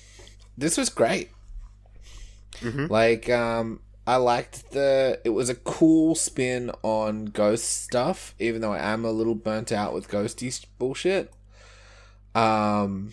[0.57, 1.31] this was great.
[2.89, 5.21] Like, um, I liked the.
[5.25, 9.71] It was a cool spin on ghost stuff, even though I am a little burnt
[9.71, 11.33] out with ghosty bullshit.
[12.35, 13.13] Um,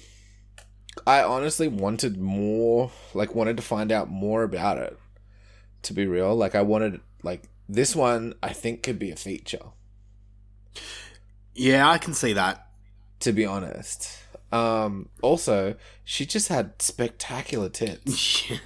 [1.05, 2.91] I honestly wanted more.
[3.13, 4.97] Like, wanted to find out more about it.
[5.83, 9.67] To be real, like I wanted, like this one, I think could be a feature.
[11.53, 12.67] Yeah, I can see that.
[13.21, 14.09] To be honest.
[14.51, 18.51] Um, also, she just had spectacular tits.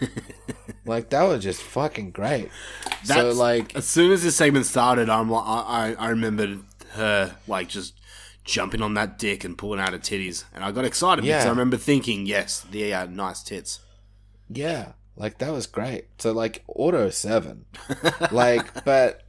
[0.85, 2.49] Like that was just fucking great.
[3.03, 6.61] so like as soon as this segment started, I'm like, I, I I remembered
[6.93, 7.93] her like just
[8.43, 11.49] jumping on that dick and pulling out her titties, and I got excited because I
[11.49, 13.81] remember thinking, yes, they are nice tits.
[14.49, 16.05] yeah, like that was great.
[16.17, 17.65] So like auto seven,
[18.31, 19.21] like but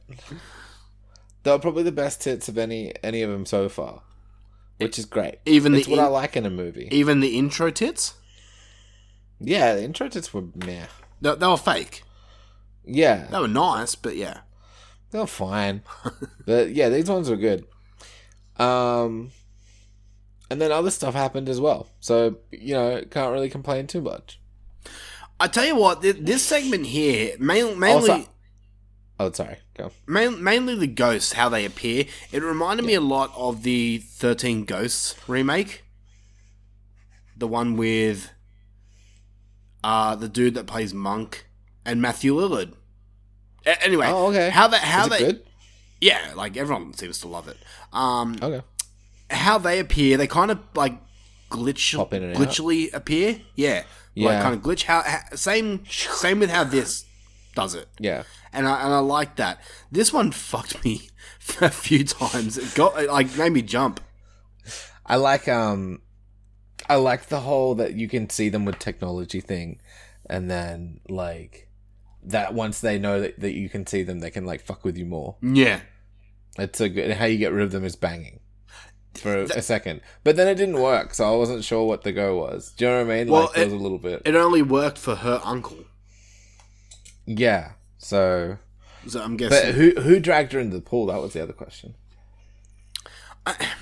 [1.43, 4.01] they were probably the best tits of any any of them so far,
[4.77, 5.35] which is great.
[5.45, 6.87] Even the it's what in- I like in a movie.
[6.91, 8.13] Even the intro tits,
[9.39, 10.85] yeah, the intro tits were meh.
[11.21, 12.03] they, they were fake.
[12.83, 14.39] Yeah, They were nice, but yeah,
[15.11, 15.83] they were fine,
[16.45, 17.65] but yeah, these ones were good.
[18.57, 19.31] Um,
[20.49, 21.87] and then other stuff happened as well.
[21.99, 24.39] So you know, can't really complain too much.
[25.39, 28.09] I tell you what, th- this segment here, main, mainly.
[28.11, 28.27] Also-
[29.21, 29.57] Oh, sorry.
[29.77, 29.91] Go.
[30.07, 32.05] Main, mainly the ghosts, how they appear.
[32.31, 35.83] It reminded me a lot of the 13 Ghosts remake.
[37.37, 38.31] The one with
[39.83, 41.47] uh, the dude that plays Monk
[41.85, 42.73] and Matthew Lillard.
[43.65, 44.49] A- anyway, Oh, okay.
[44.49, 45.43] how they how they good?
[45.99, 47.57] yeah, like everyone seems to love it.
[47.93, 48.61] Um, Okay.
[49.29, 50.93] how they appear, they kind of like
[51.49, 52.41] glitch and out.
[52.41, 53.41] glitchily appear.
[53.55, 54.41] Yeah, like Yeah.
[54.41, 54.83] kind of glitch.
[54.83, 57.05] How, how same same with how this
[57.55, 58.23] does it Yeah.
[58.53, 59.59] and I and I like that.
[59.91, 61.09] This one fucked me
[61.61, 62.57] a few times.
[62.57, 63.99] It got it, like made me jump.
[65.05, 66.01] I like um
[66.89, 69.79] I like the whole that you can see them with technology thing
[70.29, 71.67] and then like
[72.23, 74.97] that once they know that, that you can see them they can like fuck with
[74.97, 75.35] you more.
[75.41, 75.81] Yeah,
[76.57, 78.39] It's a good how you get rid of them is banging.
[79.15, 79.99] For a second.
[80.23, 82.71] But then it didn't work, so I wasn't sure what the go was.
[82.77, 83.29] Do you know what I mean?
[83.29, 84.21] Well, like it- was a little bit.
[84.23, 85.79] it only worked for her uncle.
[87.39, 87.71] Yeah.
[87.97, 88.57] So
[89.07, 89.69] So I'm guessing.
[89.69, 91.05] But who who dragged her into the pool?
[91.07, 91.95] That was the other question.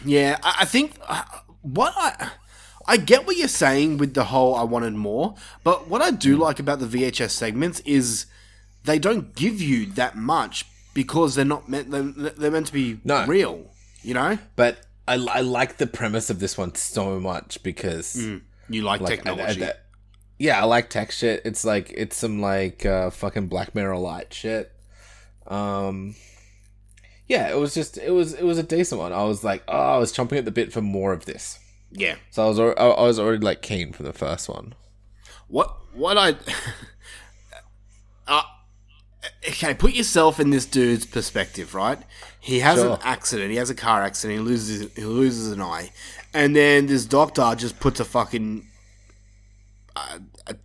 [0.06, 1.24] yeah, I, I think uh,
[1.62, 2.30] what I
[2.88, 6.38] I get what you're saying with the whole I wanted more, but what I do
[6.38, 8.26] like about the VHS segments is
[8.86, 13.00] they don't give you that much because they're not meant they're, they're meant to be
[13.04, 13.26] No.
[13.26, 13.66] real.
[14.02, 18.82] You know, But I, I like the premise of this one so much because you
[18.82, 19.60] like, like I- I- technology.
[19.60, 19.86] that-
[20.40, 21.42] yeah, I like tech shit.
[21.46, 24.72] It's like it's some like uh, fucking Black Mirror light shit.
[25.46, 26.16] Um,
[27.28, 29.14] yeah, it was just it was it was a decent one.
[29.14, 31.60] I was like, oh, I was chomping at the bit for more of this.
[31.92, 32.16] yeah.
[32.32, 34.74] So I was al- I I was already like keen for the first one.
[35.48, 36.36] What what I
[38.28, 38.42] uh,
[39.48, 42.00] okay, put yourself in this dude's perspective, right?
[42.40, 42.94] He has Sure.
[42.94, 43.52] an accident.
[43.52, 44.40] He has a car accident.
[44.40, 45.92] He loses he loses an eye,
[46.34, 48.68] and then this doctor just puts a fucking
[50.00, 50.56] uh, a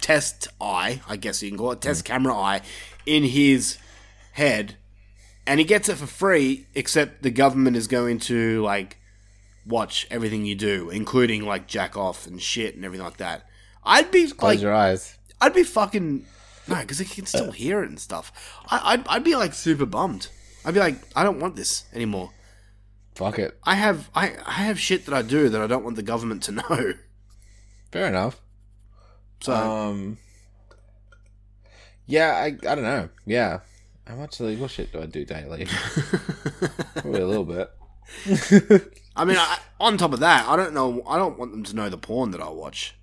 [0.00, 2.62] test eye, I guess you can call it, test camera eye,
[3.04, 3.78] in his
[4.32, 4.76] head,
[5.46, 6.66] and he gets it for free.
[6.74, 8.98] Except the government is going to like
[9.66, 13.46] watch everything you do, including like jack off and shit and everything like that.
[13.84, 15.18] I'd be Close like, your eyes.
[15.40, 16.24] I'd be fucking
[16.68, 18.32] no, because he can still hear it and stuff.
[18.70, 20.28] I, I'd, I'd be like super bummed.
[20.64, 22.32] I'd be like, I don't want this anymore.
[23.14, 23.56] Fuck it.
[23.64, 26.42] I have I, I have shit that I do that I don't want the government
[26.44, 26.94] to know.
[27.92, 28.40] Fair enough.
[29.40, 30.18] So Um.
[32.06, 33.08] Yeah, I I don't know.
[33.26, 33.60] Yeah,
[34.06, 35.66] how much illegal shit do I do daily?
[36.96, 37.70] Probably a little bit.
[39.16, 41.02] I mean, I, on top of that, I don't know.
[41.06, 42.94] I don't want them to know the porn that I watch.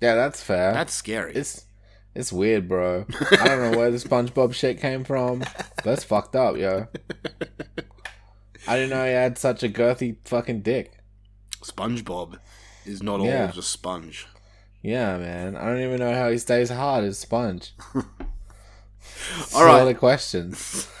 [0.00, 0.72] Yeah, that's fair.
[0.72, 1.34] That's scary.
[1.34, 1.66] It's
[2.14, 3.06] it's weird, bro.
[3.40, 5.44] I don't know where the SpongeBob shit came from.
[5.84, 6.88] That's fucked up, yo.
[8.66, 10.98] I didn't know he had such a girthy fucking dick.
[11.62, 12.38] SpongeBob
[12.84, 13.46] is not Yeah.
[13.46, 14.26] all just sponge.
[14.86, 15.56] Yeah, man.
[15.56, 17.72] I don't even know how he stays hard as sponge.
[19.54, 19.80] All right.
[19.80, 20.88] Other questions.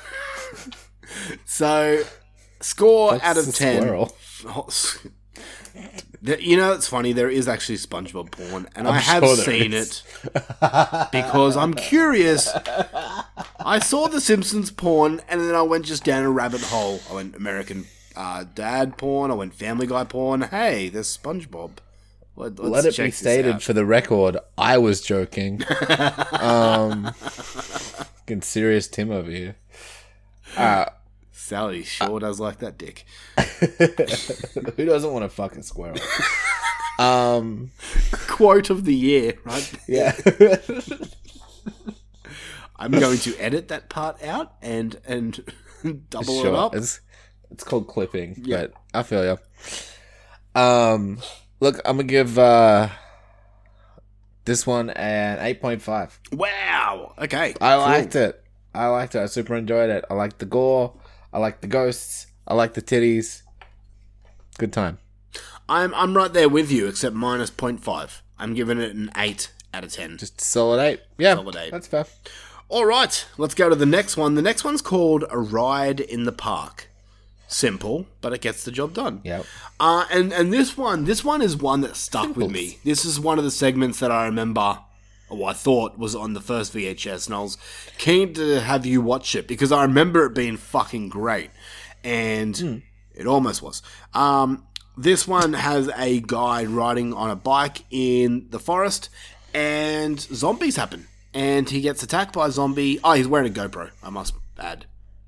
[1.46, 2.02] So,
[2.60, 3.82] score That's out of a ten.
[3.82, 4.14] squirrel.
[6.40, 7.12] You know, it's funny.
[7.12, 10.02] There is actually SpongeBob porn, and I I'm have sure seen is.
[10.24, 10.42] it
[11.12, 12.48] because I'm curious.
[13.60, 17.00] I saw The Simpsons porn, and then I went just down a rabbit hole.
[17.10, 19.30] I went American uh, Dad porn.
[19.30, 20.40] I went Family Guy porn.
[20.42, 21.72] Hey, there's SpongeBob.
[22.36, 25.62] Let, Let it be stated for the record, I was joking.
[26.32, 29.56] um, fucking serious Tim over here.
[30.56, 30.86] Uh,
[31.32, 33.04] Sally sure does like that dick.
[34.76, 35.96] Who doesn't want to fucking a squirrel?
[36.98, 37.70] um,
[38.28, 39.72] Quote of the year, right?
[39.88, 40.14] yeah.
[42.78, 45.40] I'm going to edit that part out and and
[46.10, 46.74] double it up.
[46.74, 47.00] It's
[47.50, 48.66] it's called clipping, Yeah.
[48.66, 50.60] but I feel you.
[50.60, 51.18] Um,
[51.60, 52.88] look, I'm gonna give uh
[54.44, 56.18] this one an eight point five.
[56.32, 57.14] Wow.
[57.18, 57.54] Okay.
[57.60, 57.78] I cool.
[57.80, 58.42] liked it.
[58.74, 59.20] I liked it.
[59.20, 60.04] I super enjoyed it.
[60.10, 60.94] I liked the gore.
[61.32, 62.26] I liked the ghosts.
[62.46, 63.42] I liked the titties.
[64.58, 64.98] Good time.
[65.68, 68.20] I'm I'm right there with you, except minus 0.5.
[68.38, 70.16] I'm giving it an eight out of ten.
[70.16, 71.00] Just solid eight.
[71.18, 71.72] Yeah, Solid eight.
[71.72, 72.06] That's fair.
[72.68, 74.34] All right, let's go to the next one.
[74.34, 76.88] The next one's called A Ride in the Park.
[77.48, 79.20] Simple, but it gets the job done.
[79.24, 79.42] Yeah.
[79.78, 82.78] Uh, and and this one, this one is one that stuck with me.
[82.84, 84.80] This is one of the segments that I remember,
[85.28, 87.56] or I thought was on the first VHS, and I was
[87.98, 91.50] keen to have you watch it because I remember it being fucking great,
[92.02, 92.82] and
[93.14, 93.80] it almost was.
[94.12, 94.66] Um,
[94.96, 99.08] this one has a guy riding on a bike in the forest,
[99.54, 102.98] and zombies happen, and he gets attacked by a zombie.
[103.04, 103.90] Oh, he's wearing a GoPro.
[104.02, 104.86] I must add.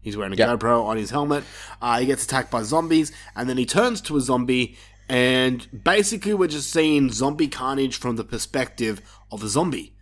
[0.08, 0.60] He's wearing a Yep.
[0.60, 1.44] GoPro on his helmet.
[1.82, 4.76] Uh, he gets attacked by zombies, and then he turns to a zombie.
[5.08, 9.92] And basically, we're just seeing zombie carnage from the perspective of a zombie.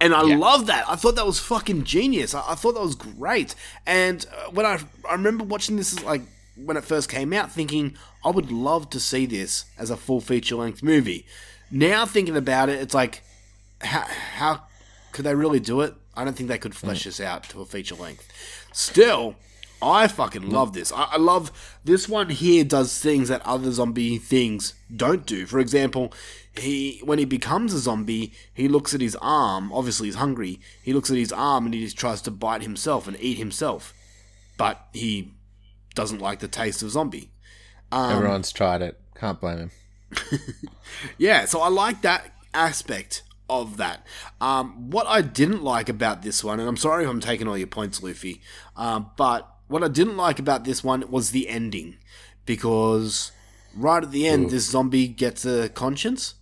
[0.00, 0.88] And I love that.
[0.88, 2.34] I thought that was fucking genius.
[2.34, 3.54] I, I thought that was great.
[3.86, 6.22] And uh, when I I remember watching this like
[6.56, 10.20] when it first came out, thinking I would love to see this as a full
[10.22, 11.26] feature length movie.
[11.70, 13.22] Now thinking about it, it's like
[13.82, 14.06] how,
[14.36, 14.62] how
[15.12, 15.94] could they really do it?
[16.14, 18.26] I don't think they could flesh this out to a feature length.
[18.72, 19.36] Still,
[19.82, 20.92] I fucking love this.
[20.92, 25.46] I, I love this one here does things that other zombie things don't do.
[25.46, 26.12] For example,
[26.56, 29.72] he when he becomes a zombie, he looks at his arm.
[29.72, 30.60] Obviously, he's hungry.
[30.82, 33.94] He looks at his arm and he just tries to bite himself and eat himself,
[34.56, 35.32] but he
[35.94, 37.30] doesn't like the taste of zombie.
[37.92, 39.00] Um, Everyone's tried it.
[39.14, 39.70] Can't blame him.
[41.18, 44.04] Yeah, so I like that aspect of that.
[44.40, 47.58] Um, what I didn't like about this one, and I'm sorry if I'm taking all
[47.58, 48.40] your points, Luffy,
[48.76, 51.96] um, but what I didn't like about this one was the ending.
[52.44, 53.32] Because
[53.74, 56.34] right at the end, this zombie gets a conscience.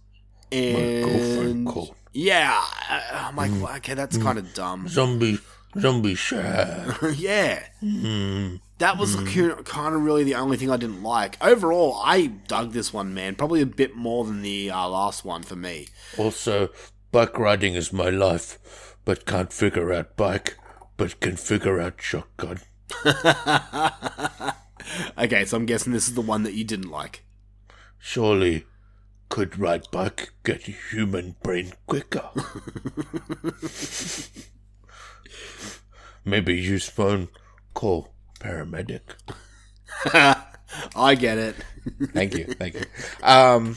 [0.51, 1.69] And.
[2.13, 2.59] Yeah,
[2.89, 3.61] I- I'm like, mm.
[3.61, 4.23] well, okay, that's mm.
[4.23, 4.89] kind of dumb.
[4.89, 5.39] Zombie,
[5.79, 6.97] zombie sad.
[7.17, 7.63] yeah.
[7.81, 8.57] Hmm.
[8.79, 9.63] That was hmm.
[9.63, 11.37] kind of really the only thing I didn't like.
[11.45, 13.35] Overall, I dug this one, man.
[13.35, 15.89] Probably a bit more than the uh, last one for me.
[16.17, 16.71] Also,
[17.11, 20.57] bike riding is my life, but can't figure out bike,
[20.97, 22.61] but can figure out shotgun.
[25.19, 27.25] Okay, so I'm guessing this is the one that you didn't like.
[27.99, 28.65] Surely,
[29.29, 32.31] could ride bike get human brain quicker?
[36.25, 37.29] Maybe use phone,
[37.75, 39.01] call paramedic.
[40.97, 41.57] I get it.
[42.13, 42.85] Thank you, thank you.
[43.23, 43.77] Um,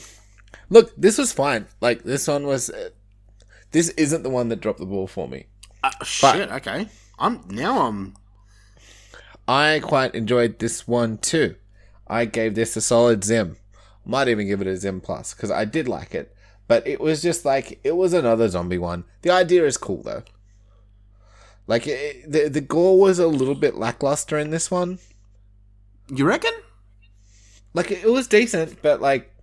[0.70, 1.66] look, this was fine.
[1.80, 2.70] Like this one was.
[2.70, 2.90] Uh,
[3.70, 5.46] this isn't the one that dropped the ball for me.
[5.82, 6.50] Uh, shit.
[6.50, 6.86] Okay.
[7.18, 7.86] I'm now.
[7.86, 8.14] I'm.
[9.52, 11.56] I quite enjoyed this one too.
[12.06, 13.58] I gave this a solid Zim.
[14.06, 16.34] Might even give it a Zim plus because I did like it.
[16.68, 19.04] But it was just like it was another zombie one.
[19.20, 20.22] The idea is cool though.
[21.66, 24.98] Like it, the the gore was a little bit lackluster in this one.
[26.08, 26.52] You reckon?
[27.74, 29.34] Like it, was decent, but like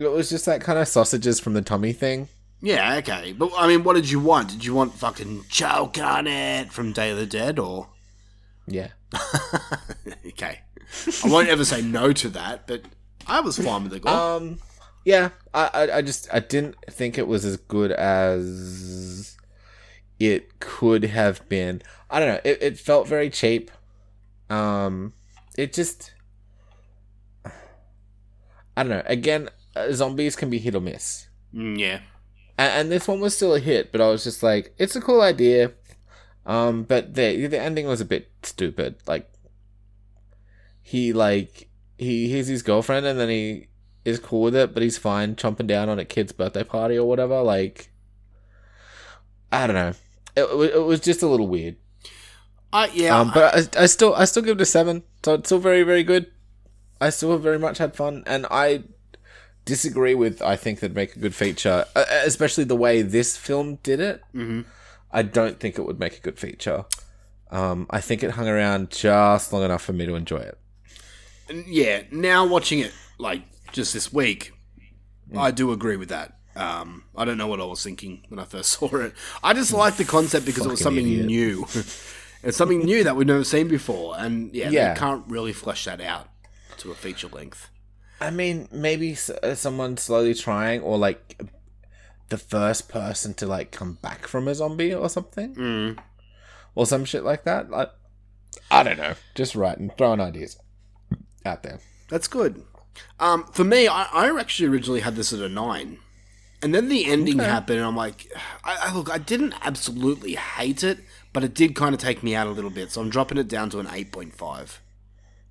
[0.00, 2.28] it was just that kind of sausages from the Tommy thing.
[2.60, 2.96] Yeah.
[2.96, 3.32] Okay.
[3.32, 4.50] But I mean, what did you want?
[4.50, 7.90] Did you want fucking choke on it from Day of the Dead, or
[8.66, 8.88] Yeah.
[10.26, 10.60] okay?
[11.24, 12.82] I won't ever say no to that, but
[13.26, 14.12] I was fine with the gore.
[14.12, 14.58] Um,
[15.04, 19.36] yeah, I, I, I just I didn't think it was as good as
[20.18, 21.82] it could have been.
[22.10, 22.40] I don't know.
[22.44, 23.70] It, it felt very cheap.
[24.48, 25.12] Um,
[25.58, 26.12] it just
[28.76, 29.02] I don't know.
[29.06, 32.00] Again, uh, zombies can be hit or miss, Mm, yeah.
[32.58, 33.92] and, and this one was still a hit.
[33.92, 35.72] But I was just like, it's a cool idea.
[36.46, 38.96] Um, but the the ending was a bit stupid.
[39.06, 39.30] Like
[40.82, 43.68] he like he hears his girlfriend and then he
[44.04, 47.08] is cool with it, but he's fine chomping down on a kid's birthday party or
[47.08, 47.40] whatever.
[47.40, 47.90] Like,
[49.50, 49.94] I don't know.
[50.36, 51.76] It, it was just a little weird.
[52.72, 53.18] I yeah.
[53.18, 55.04] Um, but I, I still I still give it a seven.
[55.24, 56.30] So it's still very very good.
[57.00, 58.84] I still very much had fun, and I
[59.64, 63.76] disagree with I think that'd make a good feature, uh, especially the way this film
[63.82, 64.22] did it.
[64.34, 64.62] Mm-hmm.
[65.14, 66.84] I don't think it would make a good feature.
[67.50, 70.58] Um, I think it hung around just long enough for me to enjoy it.
[71.66, 73.42] yeah, now watching it like
[73.72, 74.52] just this week,
[75.36, 76.36] I do agree with that.
[76.56, 79.14] Um, I don't know what I was thinking when I first saw it.
[79.42, 81.26] I just liked the concept because it was something idiot.
[81.26, 81.66] new.
[82.46, 84.92] It's something new that we've never seen before, and yeah, Yeah.
[84.92, 86.28] they can't really flesh that out
[86.76, 87.70] to a feature length.
[88.20, 91.40] I mean, maybe uh, someone slowly trying, or like
[92.28, 95.98] the first person to like come back from a zombie or something, Mm.
[96.74, 97.70] or some shit like that.
[97.70, 97.90] Like,
[98.70, 99.14] I don't know.
[99.34, 100.56] Just writing, throwing ideas
[101.44, 101.80] out there.
[102.08, 102.62] That's good.
[103.18, 105.98] Um, for me, I, I actually originally had this at a nine,
[106.62, 108.30] and then the ending happened, and I'm like,
[108.62, 110.98] I, I look, I didn't absolutely hate it,
[111.32, 113.48] but it did kind of take me out a little bit, so I'm dropping it
[113.48, 114.80] down to an eight point five.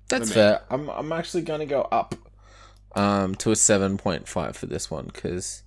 [0.08, 0.62] That's fair.
[0.70, 2.14] I'm I'm actually gonna go up
[2.96, 5.62] um to a seven point five for this one because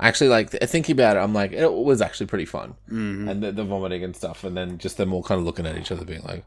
[0.00, 3.28] actually like th- thinking about it, I'm like it was actually pretty fun, mm-hmm.
[3.28, 5.76] and the, the vomiting and stuff, and then just them all kind of looking at
[5.76, 6.44] each other, being like,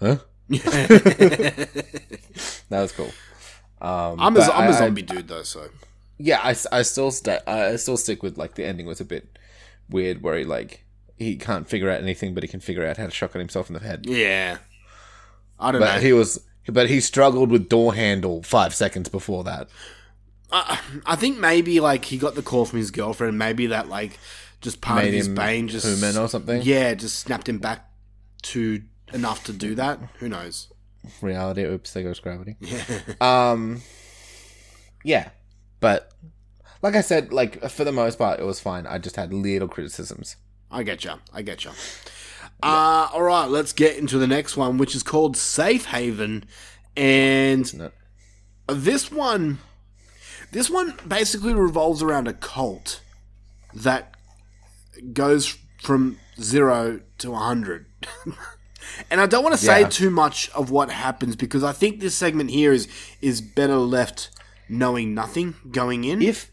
[0.00, 0.16] "Huh."
[0.48, 1.68] that
[2.70, 3.10] was cool.
[3.80, 5.68] Um, I'm a, I'm a I- I- zombie dude though, so
[6.18, 9.38] yeah, I, I still sta I still stick with like the ending was a bit
[9.88, 10.84] weird, where he like
[11.16, 13.74] he can't figure out anything, but he can figure out how to shotgun himself in
[13.74, 14.06] the head.
[14.06, 14.58] yeah.
[15.60, 16.00] I don't But know.
[16.00, 19.68] he was, but he struggled with door handle five seconds before that.
[20.50, 23.38] I think maybe like he got the call from his girlfriend.
[23.38, 24.18] Maybe that like
[24.60, 26.62] just part Made of his him brain just human or something?
[26.62, 27.90] Yeah, just snapped him back
[28.42, 28.82] to
[29.12, 29.98] enough to do that.
[30.18, 30.68] Who knows?
[31.20, 31.64] reality.
[31.64, 32.56] Oops, there goes gravity.
[33.20, 33.82] um,
[35.04, 35.30] yeah,
[35.80, 36.12] but
[36.82, 38.86] like I said, like for the most part, it was fine.
[38.86, 40.36] I just had little criticisms.
[40.70, 41.14] I get you.
[41.32, 41.70] I get you.
[42.62, 46.44] Uh, all right, let's get into the next one, which is called Safe Haven,
[46.96, 47.92] and Isn't
[48.66, 49.58] this one,
[50.52, 53.00] this one basically revolves around a cult
[53.74, 54.14] that
[55.12, 57.86] goes from zero to a hundred.
[59.10, 59.88] and I don't want to say Yeah.
[59.88, 62.88] too much of what happens because I think this segment here is
[63.20, 64.30] is better left
[64.68, 66.22] knowing nothing going in.
[66.22, 66.50] If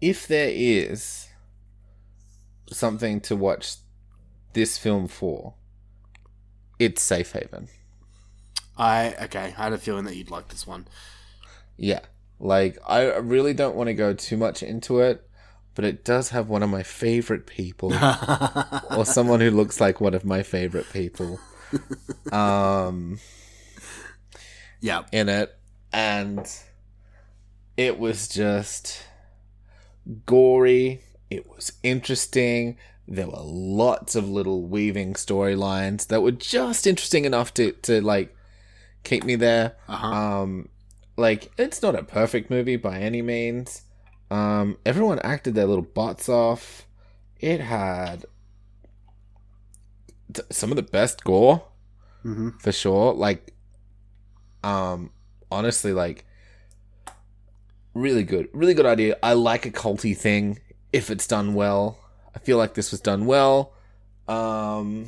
[0.00, 1.28] if there is
[2.70, 3.76] something to watch
[4.52, 5.54] this film for,
[6.78, 7.68] it's Safe Haven.
[8.76, 10.86] I okay, I had a feeling that you'd like this one.
[11.76, 12.00] Yeah.
[12.40, 15.28] Like, I really don't want to go too much into it,
[15.74, 17.92] but it does have one of my favorite people,
[18.90, 21.40] or someone who looks like one of my favorite people,
[22.32, 23.18] um,
[24.80, 25.54] Yeah, in it.
[25.92, 26.46] And
[27.76, 29.02] it was just
[30.26, 31.02] gory.
[31.30, 32.76] It was interesting.
[33.06, 38.36] There were lots of little weaving storylines that were just interesting enough to, to like
[39.02, 39.76] keep me there.
[39.88, 40.06] uh-huh.
[40.06, 40.68] Um,
[41.18, 43.82] like it's not a perfect movie by any means.
[44.30, 46.86] Um, everyone acted their little butts off.
[47.40, 48.24] It had
[50.32, 51.64] t- some of the best gore
[52.24, 52.60] Mhm.
[52.60, 53.12] for sure.
[53.14, 53.52] Like,
[54.62, 55.10] um,
[55.50, 56.24] honestly, like
[57.94, 59.16] really good, really good idea.
[59.22, 60.58] I like a culty thing
[60.92, 61.98] if it's done well.
[62.34, 63.72] I feel like this was done well.
[64.28, 65.06] Um,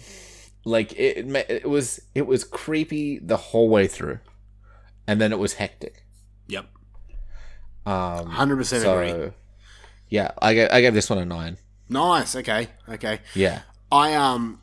[0.65, 4.19] like it, it was, it was creepy the whole way through,
[5.11, 6.05] and then it was hectic.
[6.47, 6.67] Yep.
[7.85, 9.33] Um, 100% so, agree.
[10.09, 11.57] Yeah, I gave, I gave this one a nine.
[11.89, 12.37] Nice.
[12.37, 12.69] Okay.
[12.89, 13.19] Okay.
[13.35, 14.61] Yeah, I um,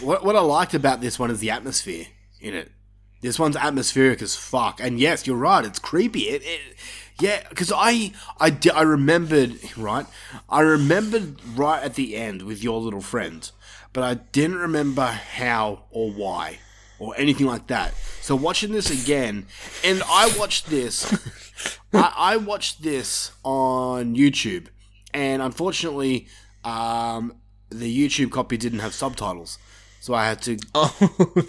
[0.00, 2.06] what what I liked about this one is the atmosphere
[2.40, 2.70] in it.
[3.20, 5.64] This one's atmospheric as fuck, and yes, you're right.
[5.64, 6.28] It's creepy.
[6.28, 6.60] It, it
[7.20, 10.06] yeah, because I I I remembered right.
[10.48, 13.50] I remembered right at the end with your little friend,
[13.92, 16.58] but I didn't remember how or why
[16.98, 17.94] or anything like that.
[18.20, 19.46] So watching this again,
[19.84, 21.12] and I watched this.
[21.92, 24.66] I, I watched this on YouTube,
[25.14, 26.26] and unfortunately,
[26.64, 27.36] um,
[27.70, 29.58] the YouTube copy didn't have subtitles,
[30.00, 30.58] so I had to.
[30.74, 30.94] Oh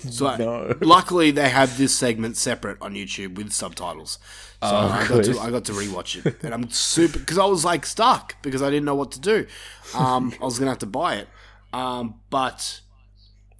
[0.10, 0.76] So I- no!
[0.82, 4.20] luckily, they have this segment separate on YouTube with subtitles.
[4.62, 7.46] So Oh, I got to I got to rewatch it, and I'm super because I
[7.46, 9.46] was like stuck because I didn't know what to do.
[9.94, 11.28] Um, I was gonna have to buy it,
[11.74, 12.82] um, but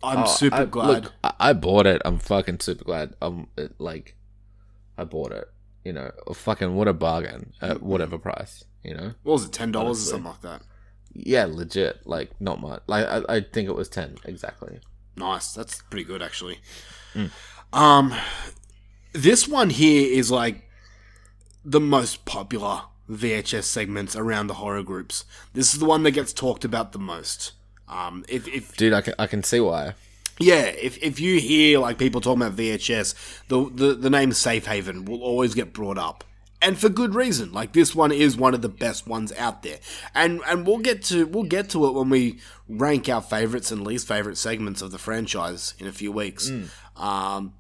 [0.04, 0.88] I'm super Oh, I, glad.
[1.04, 2.02] Look, I, I bought it.
[2.06, 3.16] I'm fucking super glad.
[3.22, 4.16] Um, it, like,
[4.98, 5.50] I bought it.
[5.84, 8.64] You know, fucking what a bargain at whatever price.
[8.84, 10.62] You know, what was it, ten dollars or something like that?
[11.14, 12.06] yeah, legit.
[12.06, 12.84] Like, not much.
[12.88, 14.80] Like, I, I think it was ten exactly.
[15.16, 15.54] Nice.
[15.54, 16.60] That's pretty good, actually.
[17.16, 17.32] Mm.
[17.74, 18.14] Um,
[19.14, 20.64] this one here is like
[21.66, 25.26] the most popular VHS segments around the horror groups.
[25.54, 27.54] This is the one that gets talked about the most.
[27.88, 29.94] Um, if, if Dude, I can I can see why.
[30.40, 34.66] yeah, if, if you hear like people talking about VHS, the, the the name Safe
[34.66, 36.24] Haven will always get brought up,
[36.62, 37.54] and for good reason.
[37.54, 39.80] Like this one is one of the best ones out there,
[40.14, 43.84] and and we'll get to we'll get to it when we rank our favorites and
[43.84, 46.50] least favorite segments of the franchise in a few weeks.
[46.98, 47.54] Um,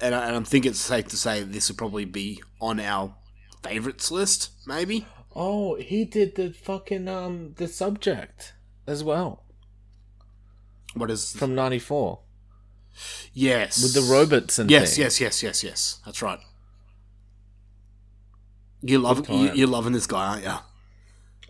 [0.00, 3.14] and I, and I think it's safe to say this will probably be on our
[3.62, 5.06] favorites list, maybe.
[5.34, 8.52] Oh, he did the fucking um the subject
[8.86, 9.41] as well
[10.94, 12.20] What is from '94.
[13.32, 13.82] Yes.
[13.82, 14.98] with the robots and Yes, things.
[14.98, 16.00] yes, yes, yes, yes.
[16.04, 16.38] That's right.
[18.82, 20.52] You love you, you're loving this guy, aren't you?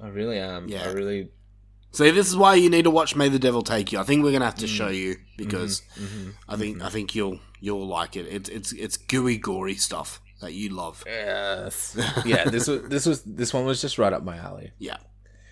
[0.04, 0.68] I really am.
[0.68, 0.84] Yeah.
[0.84, 1.30] I really.
[1.92, 3.98] See, this is why you need to watch May the Devil Take You.
[3.98, 4.60] I think we're gonna have Mm.
[4.60, 6.30] to show you because Mm-hmm.
[6.48, 8.26] I think I think you'll you'll like it.
[8.28, 11.02] It's it's it's gooey, gory stuff that you love.
[11.06, 11.96] Yes.
[12.26, 12.44] yeah.
[12.44, 12.82] This was.
[12.88, 13.22] This was.
[13.22, 14.72] This one was just right up my alley.
[14.78, 14.98] Yeah,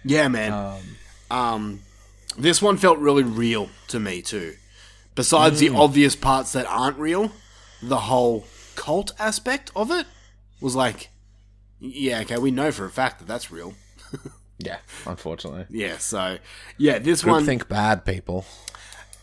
[0.04, 0.52] yeah, man.
[0.52, 0.82] Um,
[1.30, 1.80] Um,
[2.38, 4.54] this one felt really real to me too.
[5.14, 5.78] Besides the Mm.
[5.78, 7.32] obvious parts that aren't real,
[7.82, 10.06] the whole cult aspect of it
[10.60, 11.08] was like,
[11.80, 13.74] yeah, okay, we know for a fact that that's real.
[14.58, 14.78] yeah.
[15.06, 15.66] Unfortunately.
[15.70, 16.38] Yeah, so
[16.78, 17.44] yeah, this Good one.
[17.46, 18.44] think bad people.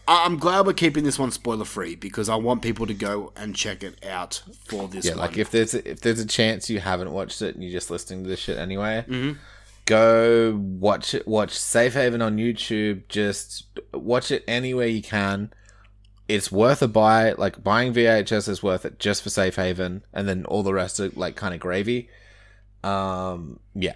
[0.09, 3.53] I'm glad we're keeping this one spoiler free because I want people to go and
[3.53, 5.19] check it out for this Yeah, one.
[5.19, 8.23] like if there's if there's a chance you haven't watched it and you're just listening
[8.23, 9.37] to this shit anyway, Mm-hmm.
[9.87, 11.27] Go watch it.
[11.27, 13.07] Watch Safe Haven on YouTube.
[13.07, 15.51] Just watch it anywhere you can.
[16.27, 17.31] It's worth a buy.
[17.31, 20.99] Like buying VHS is worth it just for Safe Haven, and then all the rest
[20.99, 22.09] are like kind of gravy.
[22.83, 23.95] Um, yeah,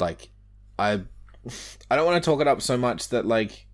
[0.00, 0.30] like
[0.78, 1.02] I,
[1.90, 3.66] I don't want to talk it up so much that like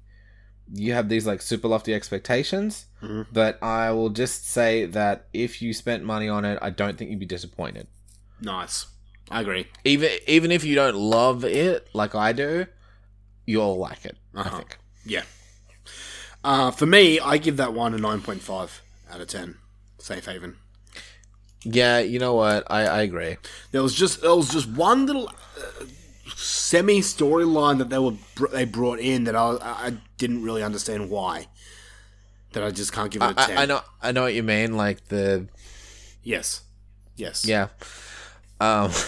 [0.74, 2.86] you have these like super lofty expectations.
[3.32, 7.10] But I will just say that if you spent money on it, I don't think
[7.10, 7.86] you'd be disappointed.
[8.40, 8.86] nice,
[9.32, 9.66] I agree.
[9.84, 12.66] Even even if you don't love it like I do,
[13.46, 14.16] you'll like it.
[14.34, 14.58] I Uh-huh.
[14.58, 14.78] think.
[15.06, 15.22] Yeah.
[16.44, 19.56] Uh, for me, I give that one a nine point five out of ten.
[19.98, 20.56] Safe Haven.
[21.64, 22.64] Yeah, you know what?
[22.70, 23.36] I, I agree.
[23.70, 25.84] There was just there was just one little uh,
[26.34, 31.08] semi storyline that they were br- they brought in that I I didn't really understand
[31.10, 31.46] why.
[32.52, 33.58] That I just can't give it a I, ten.
[33.58, 34.76] I, I know I know what you mean.
[34.76, 35.46] Like the
[36.24, 36.62] Yes.
[37.16, 37.44] Yes.
[37.46, 37.68] yeah.
[38.62, 38.90] Um.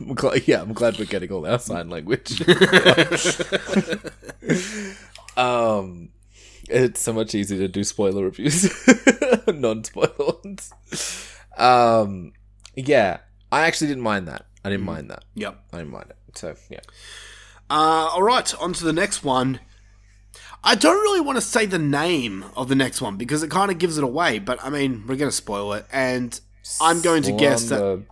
[0.00, 2.40] I'm glad, yeah, I'm glad we're getting all our sign language.
[5.36, 6.10] um,
[6.68, 8.70] it's so much easier to do spoiler reviews,
[9.48, 10.72] non-spoiler ones.
[11.56, 12.32] Um,
[12.76, 13.18] yeah,
[13.50, 14.46] I actually didn't mind that.
[14.64, 14.72] I Mm.
[14.72, 15.24] didn't mind that.
[15.34, 15.58] Yep.
[15.72, 16.38] I didn't mind it.
[16.38, 16.80] So yeah.
[17.68, 19.60] Uh, all right, on to the next one.
[20.62, 23.70] I don't really want to say the name of the next one because it kind
[23.72, 26.38] of gives it away, but I mean, we're going to spoil it, and
[26.80, 28.04] I'm going to guess that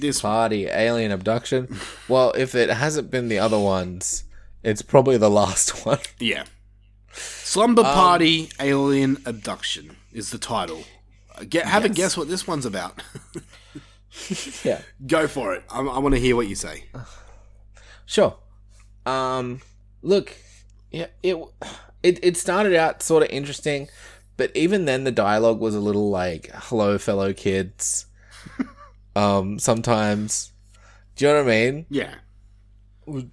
[0.00, 1.76] this party alien abduction.
[2.08, 4.24] Well, if it hasn't been the other ones,
[4.62, 5.98] it's probably the last one.
[6.18, 6.44] Yeah.
[7.12, 10.84] Slumber Um, Party Alien Abduction is the title.
[11.48, 13.02] Get, have a guess what this one's about.
[14.64, 14.82] yeah.
[15.06, 15.64] Go for it.
[15.70, 16.84] I, I want to hear what you say.
[18.04, 18.36] Sure.
[19.06, 19.60] Um,
[20.02, 20.34] look,
[20.90, 21.36] yeah, it
[22.02, 23.88] it it started out sort of interesting,
[24.36, 28.05] but even then the dialogue was a little like, "Hello, fellow kids."
[29.16, 30.52] Um, sometimes,
[31.16, 31.86] do you know what I mean?
[31.90, 32.14] Yeah.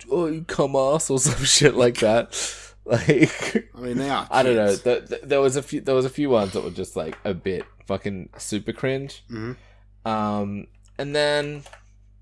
[0.09, 2.33] Oh, you come ass or some shit like that.
[2.85, 4.27] Like, I mean, they are.
[4.29, 4.67] I don't know.
[4.67, 4.83] kids.
[4.83, 5.79] Th th there was a few.
[5.79, 9.23] There was a few ones that were just like a bit fucking super cringe.
[9.31, 9.55] Mhm.
[10.03, 10.67] Um,
[10.99, 11.63] and then,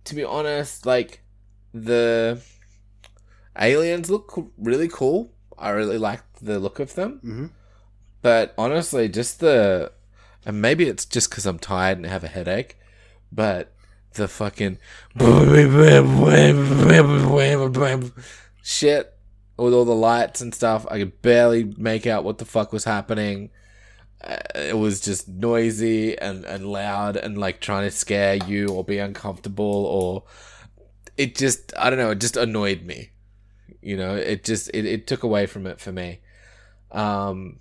[0.04, 1.24] to be honest, like
[1.74, 2.40] the
[3.60, 5.34] aliens look really cool.
[5.58, 7.20] I really liked the look of them.
[7.26, 7.50] Mhm.
[8.22, 9.92] But honestly, just the
[10.46, 12.78] and maybe it's just because I'm tired and have a headache,
[13.32, 13.74] but
[14.14, 14.78] the fucking
[18.62, 19.14] shit
[19.58, 22.84] with all the lights and stuff, I could barely make out what the fuck was
[22.84, 23.52] happening.
[24.24, 28.84] Uh, it was just noisy and, and loud and like trying to scare you or
[28.84, 30.24] be uncomfortable or
[31.18, 33.12] it just I don't know, it just annoyed me.
[33.82, 36.20] You know, it just it, it took away from it for me.
[36.92, 37.60] Um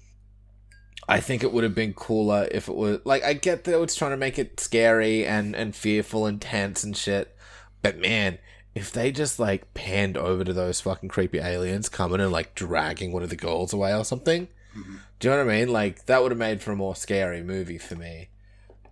[1.09, 3.97] I think it would have been cooler if it was like I get that it's
[3.97, 7.37] trying to make it scary and and fearful and tense and shit.
[7.83, 8.39] But man,
[8.75, 13.13] if they just like panned over to those fucking creepy aliens coming and like dragging
[13.13, 14.49] one of the girls away or something,
[15.19, 15.73] do you know what I mean?
[15.73, 18.29] Like that would have made for a more scary movie for me.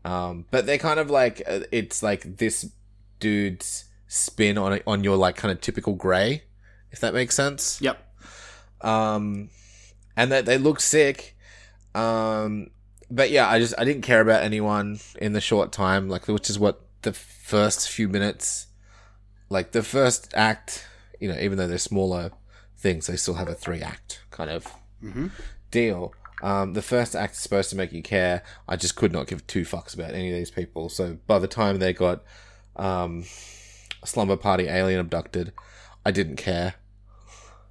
[0.04, 2.70] Um, but they're kind of like uh, it's like this
[3.20, 6.42] dude's spin on on your like kind of typical gray,
[6.90, 7.80] if that makes sense.
[7.80, 8.04] Yep.
[8.80, 9.50] Um,
[10.16, 11.36] and that they look sick.
[11.94, 12.70] Um,
[13.10, 16.50] but yeah, I just I didn't care about anyone in the short time, like which
[16.50, 18.66] is what the first few minutes,
[19.48, 20.86] like the first act,
[21.20, 22.30] you know, even though they're smaller
[22.76, 24.66] things, they still have a three act kind of
[25.70, 26.12] deal.
[26.42, 28.42] Um, the first act is supposed to make you care.
[28.68, 30.88] I just could not give two fucks about any of these people.
[30.88, 32.22] So by the time they got
[32.76, 33.24] um,
[34.04, 35.52] slumber party alien abducted,
[36.04, 36.74] I didn't care.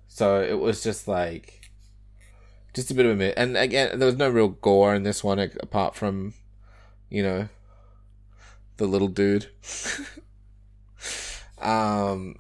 [0.07, 1.56] So it was just like
[2.77, 3.33] just a bit of a myth.
[3.35, 6.33] And again, there was no real gore in this one apart from,
[7.09, 7.49] you know,
[8.77, 9.47] the little dude.
[11.59, 12.35] um,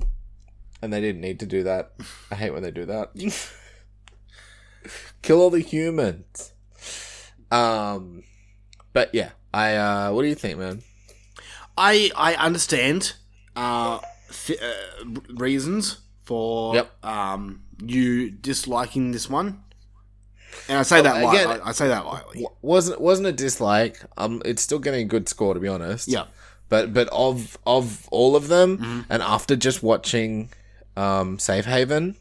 [0.81, 1.93] and they didn't need to do that.
[2.31, 3.09] I hate when they do that.
[5.23, 6.53] Kill all the humans.
[7.49, 8.23] Um,
[8.93, 9.75] but yeah, I.
[9.75, 10.83] uh What do you think, man?
[11.75, 13.13] I I understand
[13.55, 13.99] uh,
[14.31, 17.03] th- uh reasons for Yep.
[17.05, 19.63] um you disliking this one,
[20.69, 21.63] and I say that Oh, again- lightly.
[21.65, 22.45] I say that lightly.
[22.61, 23.99] Wasn't wasn't a dislike.
[24.17, 26.07] Um, it's still getting a good score to be honest.
[26.07, 26.25] Yeah.
[26.69, 29.01] But but of of all of them, Mm-hmm.
[29.09, 30.49] and after just watching,
[30.97, 32.15] um, Safe Haven,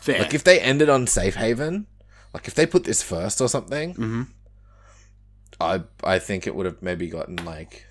[0.00, 0.20] Fair.
[0.20, 1.86] like if they ended on Safe Haven,
[2.32, 4.26] like if they put this first or something, Mhm.
[5.60, 7.84] I I think it would have maybe gotten like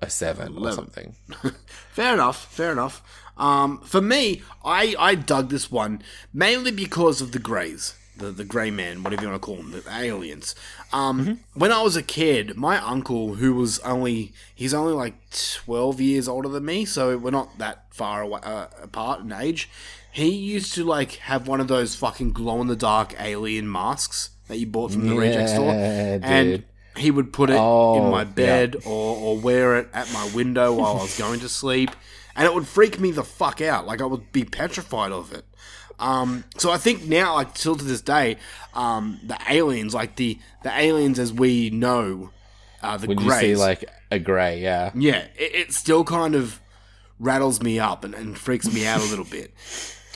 [0.00, 1.14] a seven or something.
[1.92, 2.46] Fair enough.
[2.52, 3.02] Fair enough.
[3.42, 8.44] Um, for me, I, I dug this one mainly because of the Greys, the the
[8.44, 10.54] Grey Man, whatever you want to call them, the aliens.
[10.92, 15.14] Um, when I was a kid, my uncle, who was only he's only like
[15.64, 19.68] twelve years older than me, so we're not that far away, uh, apart in age.
[20.12, 24.30] He used to like have one of those fucking glow in the dark alien masks
[24.48, 26.64] that you bought from the reject store, Yeah, and
[26.98, 28.24] he would put it in Oh, my yeah.
[28.24, 31.90] bed or, or wear it at my window while I was going to sleep,
[32.36, 33.86] and it would freak me the fuck out.
[33.86, 35.44] Like I would be petrified of it.
[35.98, 38.36] Um, so I think now, like still to this day,
[38.74, 42.30] um, the aliens, like the the aliens as we know,
[42.82, 44.90] uh, the When you see like a grey, yeah.
[44.94, 46.60] yeah, it, it still kind of
[47.20, 49.52] rattles me up and, and freaks me out a little bit.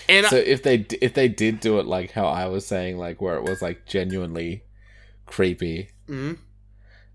[0.08, 2.96] And So I, if they if they did do it like how I was saying,
[2.96, 4.62] like where it was like genuinely
[5.26, 6.34] creepy Mm-hmm.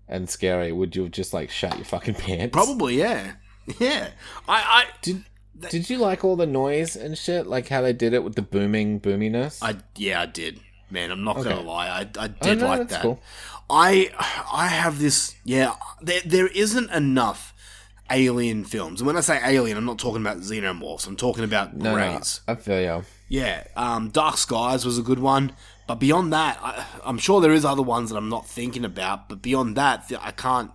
[0.08, 2.52] and scary, would you have just like shut your fucking pants?
[2.52, 3.32] probably, yeah,
[3.78, 4.10] yeah.
[4.48, 5.24] I, I Did
[5.70, 7.46] Did you like all the noise and shit?
[7.46, 9.62] Like how they did it with the booming boominess?
[9.62, 10.60] I yeah, I did.
[10.90, 11.48] Man, I'm not Okay.
[11.50, 11.88] gonna lie.
[11.88, 13.02] I, I Oh, did no, like that.
[13.02, 13.20] cool.
[13.70, 14.10] I
[14.52, 15.74] I have this yeah.
[16.02, 17.54] There there isn't enough
[18.10, 21.06] alien films, and when I say alien, I'm not talking about xenomorphs.
[21.06, 22.20] I'm talking about no, no.
[22.46, 23.04] I feel you.
[23.28, 25.52] Yeah, um, Dark Skies was a good one,
[25.86, 29.30] but beyond that, I, I'm sure there is other ones that I'm not thinking about.
[29.30, 30.70] But beyond that, I can't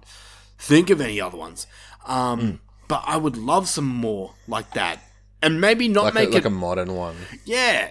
[0.58, 1.68] think of any other ones.
[2.08, 2.56] Um, Hmm.
[2.88, 5.00] But I would love some more like that,
[5.42, 7.16] and maybe not Like a, make like it a modern one.
[7.46, 7.90] yeah,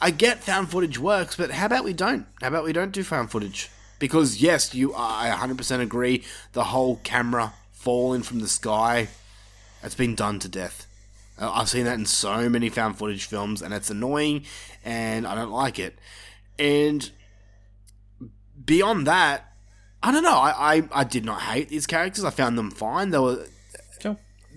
[0.00, 2.26] I get found footage works, but how about we don't?
[2.40, 3.70] How about we don't do found footage?
[3.98, 6.22] Because yes, you, I 100% agree.
[6.52, 9.08] The whole camera falling from the sky,
[9.82, 10.86] it's been done to death.
[11.38, 14.44] Uh, I've seen that in so many found footage films, and it's annoying,
[14.84, 15.98] and I don't like it.
[16.58, 17.10] And
[18.64, 19.52] beyond that,
[20.02, 20.36] I don't know.
[20.38, 22.24] I, I, I did not hate these characters.
[22.24, 23.10] I found them fine.
[23.10, 23.46] They were.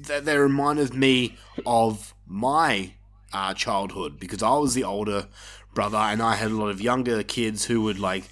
[0.07, 2.93] They, they reminded me of my
[3.33, 5.27] uh, childhood because I was the older
[5.73, 8.25] brother and I had a lot of younger kids who would like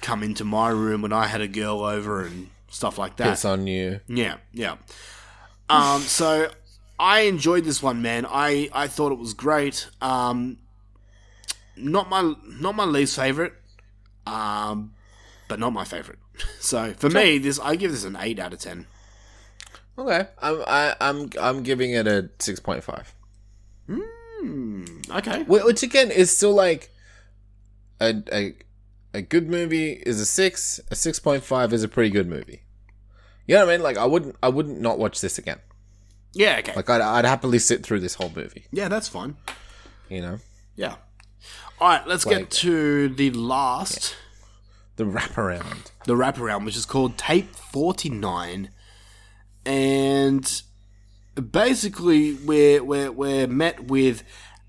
[0.00, 3.30] come into my room when I had a girl over and stuff like that.
[3.30, 4.00] Piss on you.
[4.08, 4.76] Yeah, yeah.
[5.68, 6.50] Um, so
[6.98, 8.26] I enjoyed this one, man.
[8.28, 9.88] I, I thought it was great.
[10.00, 10.58] Um,
[11.76, 13.52] not my not my least favorite,
[14.26, 14.94] um,
[15.48, 16.18] but not my favorite.
[16.60, 18.86] So for me, this I give this an eight out of ten.
[19.98, 23.12] Okay, I'm I, I'm I'm giving it a six point five.
[23.90, 25.42] Hmm, okay.
[25.44, 26.90] Which again is still like
[28.00, 28.54] a a
[29.14, 30.80] a good movie is a six.
[30.90, 32.62] A six point five is a pretty good movie.
[33.46, 33.82] You know what I mean?
[33.82, 35.58] Like I wouldn't I wouldn't not watch this again.
[36.32, 36.58] Yeah.
[36.60, 36.74] Okay.
[36.76, 38.66] Like I'd, I'd happily sit through this whole movie.
[38.70, 39.36] yeah, that's fine.
[40.08, 40.38] You know
[40.76, 40.96] Yeah.
[41.80, 44.16] All right, let's Like- get to the last,
[44.96, 45.92] the wraparound.
[46.06, 48.70] the wraparound, which is called Tape 49.
[49.68, 50.62] And
[51.52, 54.22] basically, we're, we're, we're met with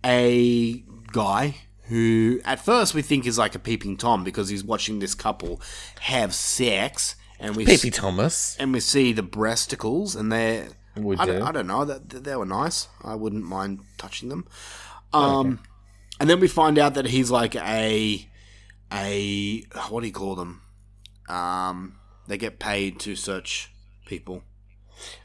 [0.05, 0.83] a
[1.13, 5.15] guy who, at first, we think is like a peeping Tom because he's watching this
[5.15, 5.61] couple
[6.01, 7.15] have sex.
[7.39, 8.57] And we Peepy Thomas.
[8.59, 11.31] and we see the breasticles, and they're We I, do.
[11.31, 12.89] don't, I don't know that they were nice.
[13.01, 14.45] I wouldn't mind touching them.
[15.13, 15.59] Um,
[16.19, 18.27] and then we find out that he's like a
[18.91, 20.61] a what do you call them?
[21.29, 21.95] Um,
[22.27, 23.71] they get paid to search
[24.05, 24.43] people.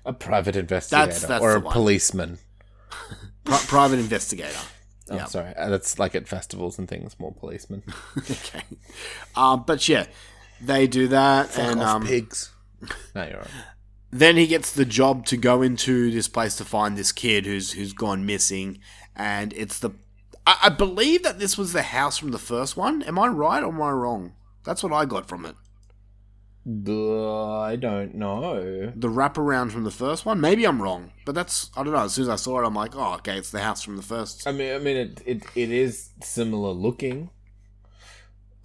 [0.04, 1.72] A private investigator that's or a one.
[1.72, 2.38] policeman.
[3.44, 4.58] Pri- private investigator.
[5.10, 5.26] Oh, Yeah.
[5.26, 5.54] sorry.
[5.54, 7.14] Uh, That's like at festivals and things.
[7.18, 7.82] More policemen.
[8.18, 8.62] okay.
[9.36, 10.06] Um, but yeah,
[10.62, 12.50] they do that, and um, pigs.
[13.14, 13.46] No, you're right.
[14.10, 17.72] then he gets the job to go into this place to find this kid who's
[17.72, 18.78] who's gone missing,
[19.14, 19.90] and it's the.
[20.46, 23.02] I, I believe that this was the house from the first one.
[23.02, 24.32] Am I right or am I wrong?
[24.64, 25.54] That's what I got from it.
[26.66, 28.92] I don't know.
[28.96, 30.40] The wraparound from the first one.
[30.40, 32.04] Maybe I'm wrong, but that's I don't know.
[32.04, 34.02] As soon as I saw it, I'm like, oh, okay, it's the house from the
[34.02, 34.46] first.
[34.46, 37.30] I mean, I mean, it it, it is similar looking.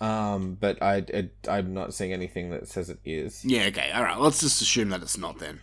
[0.01, 3.43] Um, but I, it, I'm not seeing anything that says it is.
[3.43, 4.17] Yeah, okay, all right.
[4.17, 5.59] Let's just assume that it's not then.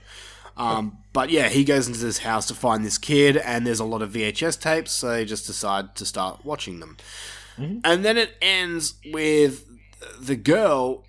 [0.58, 3.84] Um, but yeah, he goes into this house to find this kid, and there's a
[3.84, 6.98] lot of VHS tapes, so they just decide to start watching them.
[7.84, 9.64] And then it ends with
[10.20, 11.04] the girl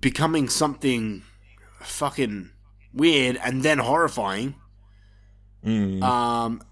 [0.00, 1.22] becoming something
[1.80, 2.50] fucking
[2.92, 4.54] weird and then horrifying.
[5.64, 6.02] Mm.
[6.02, 6.62] Um,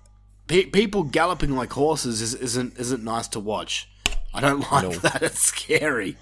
[0.47, 3.89] pe- people galloping like horses is, isn't isn't nice to watch.
[4.35, 4.91] I don't like No.
[4.91, 5.23] that.
[5.23, 6.17] It's scary.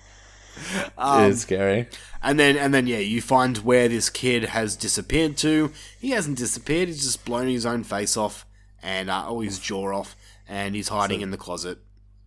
[0.98, 1.88] it is scary.
[2.22, 5.72] And then and then yeah, you find where this kid has disappeared to.
[6.00, 6.88] He hasn't disappeared.
[6.88, 8.46] He's just blown his own face off
[8.82, 10.14] and uh, oh, his jaw off,
[10.48, 11.78] and he's hiding in the closet.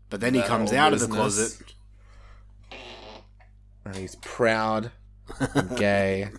[0.10, 1.74] But then he comes out of the closet.
[3.88, 4.92] And he's proud,
[5.54, 6.30] and gay,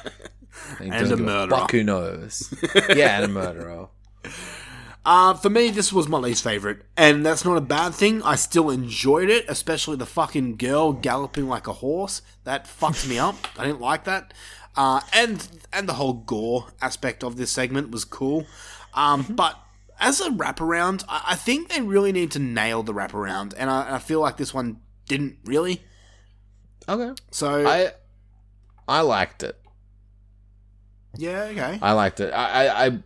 [0.78, 1.58] and, And a murderer.
[1.58, 2.52] Fuck who knows?
[2.94, 3.88] yeah, and a murderer.
[5.06, 8.22] Uh, for me, this was my least favorite, and that's not a bad thing.
[8.22, 12.22] I still enjoyed it, especially the fucking girl galloping like a horse.
[12.44, 13.36] That fucked me up.
[13.58, 14.32] I didn't like that.
[14.74, 18.46] Uh, and and the whole gore aspect of this segment was cool.
[18.94, 19.58] Um, but
[20.00, 23.96] as a wraparound, I, I think they really need to nail the wraparound, and I,
[23.96, 25.82] I feel like this one didn't really.
[26.88, 27.92] Okay, So I
[28.86, 29.58] I liked it.
[31.16, 32.32] yeah, okay, I liked it.
[32.32, 32.98] I, I, I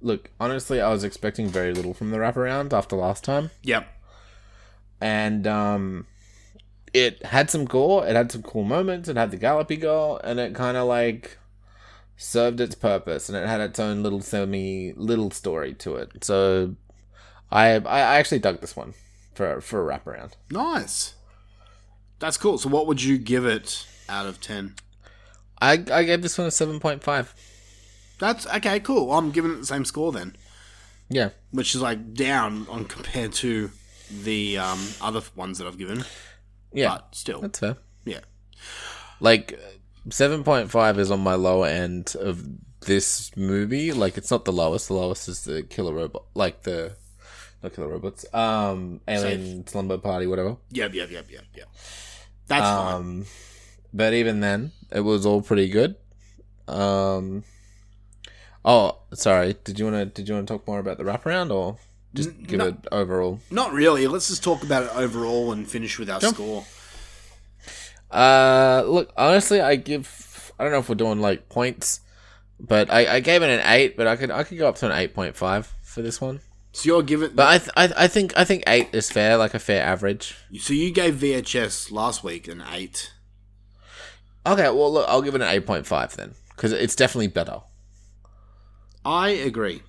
[0.00, 3.86] look honestly, I was expecting very little from the wraparound after last time, yep,
[5.00, 6.06] and um,
[6.94, 8.06] it had some gore.
[8.06, 9.08] It had some cool moments.
[9.08, 11.38] It had the gallopy girl, and it kind of like
[12.16, 16.24] served its purpose, and it had its own little semi little story to it.
[16.24, 16.76] So,
[17.50, 18.94] I I I actually dug this one
[19.34, 20.32] for for a wraparound.
[20.50, 21.14] nice.
[22.22, 22.56] That's cool.
[22.56, 24.76] So, what would you give it out of ten?
[25.60, 27.34] I I gave this one a seven point five.
[28.20, 28.78] That's okay.
[28.78, 29.12] Cool.
[29.12, 30.36] I'm giving it the same score then.
[31.08, 33.70] Yeah, which is like down on compared to
[34.22, 36.04] the um, other ones that I've given.
[36.72, 37.76] yeah, But still, that's fair.
[38.04, 38.20] yeah.
[39.20, 39.58] like
[40.08, 42.46] 7.5 is on my lower end of
[42.86, 46.94] this movie like it's not the lowest the lowest is the killer robot like the
[47.62, 51.68] not killer robots um alien slumber party whatever Yep, yep, yep, yep, yep.
[52.48, 52.94] That's fine.
[52.94, 53.26] um
[53.94, 55.96] but even then it was all pretty good
[56.68, 57.44] um
[58.64, 61.50] oh sorry did you want to did you want to talk more about the wraparound
[61.50, 61.76] or
[62.14, 62.66] just N- give no.
[62.68, 64.06] it overall Not really.
[64.06, 66.32] Let's just talk about it overall and finish with our Sure.
[66.34, 66.64] score.
[68.10, 70.52] Uh, look, honestly, I give.
[70.58, 72.00] I don't know if we're doing like points,
[72.60, 73.96] but I, I gave it an eight.
[73.96, 76.40] But I could I could go up to an eight point five for this one.
[76.72, 77.30] So you're giving.
[77.34, 80.36] But I, th- I I think I think eight is fair, like a fair average.
[80.58, 83.12] so you gave VHS last week an eight.
[84.46, 87.60] Okay, well look, I'll give it an eight point five then, because it's definitely better.
[89.04, 89.82] I agree.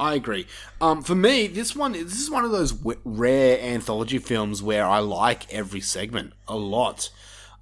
[0.00, 0.46] I agree.
[0.80, 4.86] Um, for me, this one this is one of those w- rare anthology films where
[4.86, 7.10] I like every segment a lot.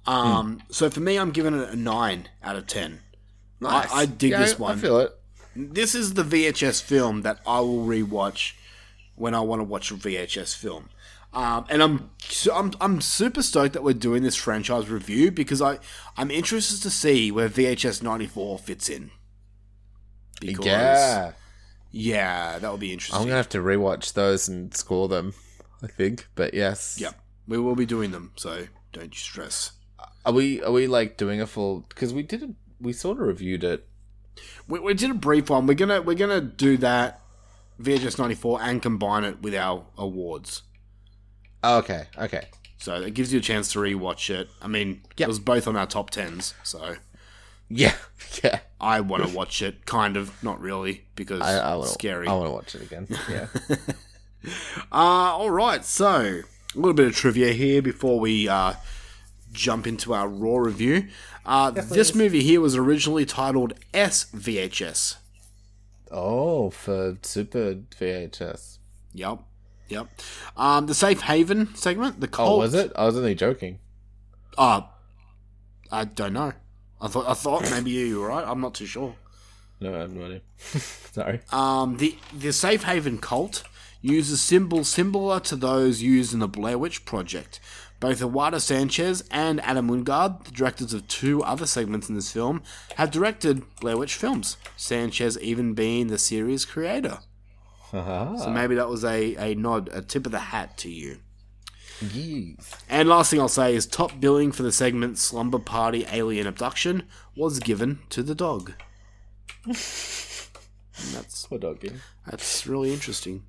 [0.05, 2.99] Um, so for me, I'm giving it a nine out of ten.
[3.65, 4.77] I, I dig Yeah, this one.
[4.77, 5.11] I feel it.
[5.55, 8.53] this is the VHS film that I will rewatch
[9.17, 10.89] when I want to watch a VHS film.
[11.33, 12.09] Um, and I'm,
[12.53, 15.79] I'm I'm super stoked that we're doing this franchise review because I
[16.15, 19.11] I'm interested to see where VHS 94 fits in.
[20.39, 21.31] Because Yeah,
[21.91, 23.19] yeah, that would be interesting.
[23.19, 25.33] I'm gonna have to rewatch those and score them.
[25.83, 26.97] I think, but yes.
[26.99, 29.73] Yep, we will be doing them, so don't you stress.
[30.25, 31.81] Are we are we like doing a full?
[31.89, 32.55] Because we did.
[32.79, 33.87] We sort of reviewed it.
[34.67, 35.67] We, we did a brief one.
[35.67, 37.21] We're gonna we're gonna do that
[37.81, 40.63] VHS 94 and combine it with our awards.
[41.63, 42.05] Oh, okay.
[42.17, 42.47] Okay.
[42.77, 44.49] So it gives you a chance to rewatch it.
[44.61, 45.25] I mean, Yep.
[45.25, 46.95] it was both on our top tens, so
[47.69, 47.93] Yeah.
[48.43, 48.59] Yeah.
[48.79, 49.85] I want to watch it.
[49.85, 52.27] Kind of, not really, because I, I want scary.
[52.27, 53.07] I want to watch it again.
[53.29, 53.47] Yeah.
[54.91, 56.41] Uh, all right, so
[56.75, 58.73] a little bit of trivia here before we uh,
[59.51, 61.07] jump into our raw review.
[61.45, 65.15] Uh, this movie here was originally titled SVHS.
[66.11, 68.79] Oh, for Super VHS.
[69.13, 69.39] Yep,
[69.89, 70.07] yep.
[70.55, 72.19] Um, the Safe Haven segment.
[72.19, 72.49] The cult.
[72.51, 72.91] Oh, was it?
[72.95, 73.79] I was only joking.
[74.57, 74.81] Uh,
[75.91, 76.53] I don't know.
[76.99, 78.47] I thought I thought maybe you were right.
[78.47, 79.15] I'm not too sure.
[79.79, 80.41] No, I have no idea.
[80.57, 81.41] Sorry.
[81.51, 83.63] Um, the the Safe Haven cult
[84.01, 87.59] uses symbols similar to those used in the Blair Witch Project.
[87.99, 92.61] Both Eduardo Sanchez and Adam Wingard, the directors of two other segments in this film,
[92.95, 94.57] have directed Blair Witch films.
[94.75, 97.19] Sanchez even being the series creator.
[97.89, 101.19] So maybe that was a, a nod, a tip of the hat to you.
[102.13, 102.75] Yes.
[102.89, 107.03] And last thing I'll say is top billing for the segment Slumber Party Alien Abduction
[107.35, 108.73] was given to the dog.
[109.65, 109.75] And
[111.13, 111.93] that's Poor doggy.
[112.25, 113.43] that's really interesting.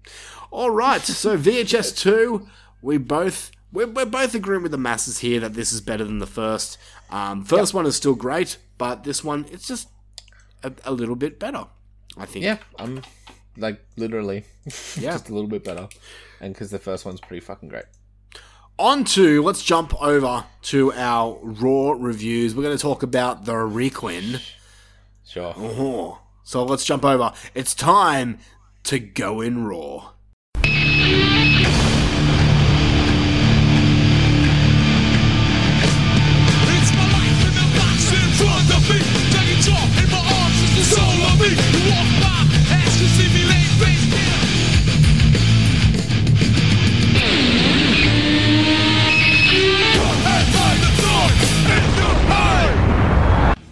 [0.53, 2.47] All right, so VHS two,
[2.81, 6.19] we both we're, we're both agreeing with the masses here that this is better than
[6.19, 6.79] the first.
[7.11, 9.89] Um, first one is still great, but this one it's just
[10.63, 11.67] a, a little bit better.
[12.17, 12.45] I think.
[12.45, 13.03] Yeah, I'm
[13.57, 14.45] like literally
[14.97, 15.13] Yeah.
[15.13, 15.89] just a little bit better,
[16.41, 17.85] and because the first one's pretty fucking great.
[18.81, 22.55] On to, let's jump over to our Raw reviews.
[22.55, 24.39] We're going to talk about the Requin.
[25.27, 25.53] Sure.
[25.57, 27.33] Oh, so let's jump over.
[27.55, 28.39] It's time
[28.85, 30.13] to go in Raw.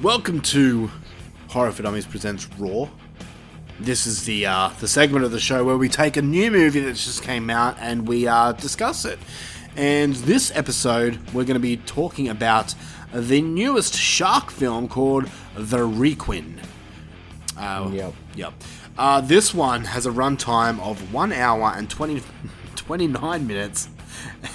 [0.02, 0.90] Welcome to
[1.48, 2.88] Horror for Dummies presents Raw.
[3.78, 6.80] This is the uh, the segment of the show where we take a new movie
[6.80, 9.20] that just came out and we uh, discuss it.
[9.76, 12.74] And this episode, we're going to be talking about
[13.12, 16.60] the newest shark film called The Requin.
[17.56, 18.14] Uh, Yep.
[18.34, 18.52] Yep.
[18.98, 22.22] Uh, this one has a runtime of 1 hour and 20,
[22.76, 23.88] 29 minutes.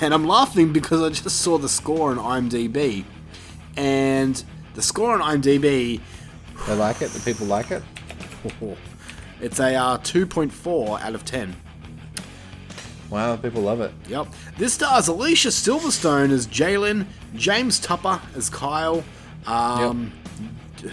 [0.01, 2.17] And I'm laughing because I just saw the score on
[2.49, 3.05] IMDb.
[3.77, 4.43] And
[4.73, 5.99] the score on IMDb,
[6.67, 7.11] They like it.
[7.11, 7.83] The people like it.
[9.41, 11.55] it's a uh, 2.4 out of 10.
[13.09, 13.91] Wow, people love it.
[14.07, 14.27] Yep.
[14.57, 19.03] This stars Alicia Silverstone as Jalen, James Tupper as Kyle,
[19.47, 20.11] um,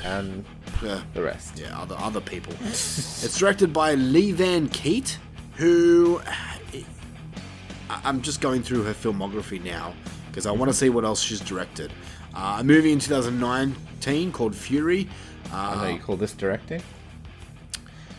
[0.04, 0.44] And
[0.84, 1.58] uh, the rest.
[1.58, 2.52] yeah, other other people.
[2.62, 5.16] it's directed by Le-Van Kiet,
[5.56, 6.20] who
[8.04, 9.94] I'm just going through her filmography now
[10.28, 11.90] because I want to see what else she's directed.
[12.34, 15.08] Uh, a movie in 2019 called Furie.
[15.52, 16.82] I know Uh, you call this directing.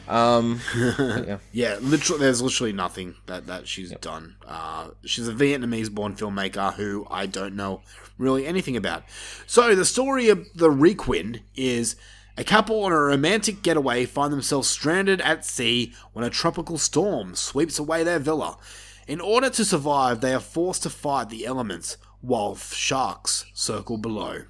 [0.10, 1.38] Um, yeah.
[1.54, 4.36] yeah, literally, there's literally nothing that, that she's done.
[4.46, 7.84] Uh, she's a Vietnamese-born filmmaker who I don't know
[8.18, 9.04] really anything about.
[9.46, 11.96] So the story of the Requin is
[12.38, 17.36] a couple on a romantic getaway find themselves stranded at sea when a tropical storm
[17.36, 18.58] sweeps away their villa.
[19.08, 24.44] In order to survive, they are forced to fight the elements while sharks circle below.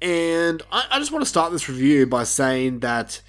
[0.00, 3.20] And I, I just want to start this review by saying that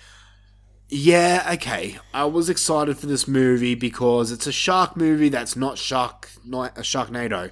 [0.89, 1.97] yeah, okay.
[2.13, 6.77] I was excited for this movie because it's a shark movie that's not shark not
[6.77, 7.51] a Sharknado,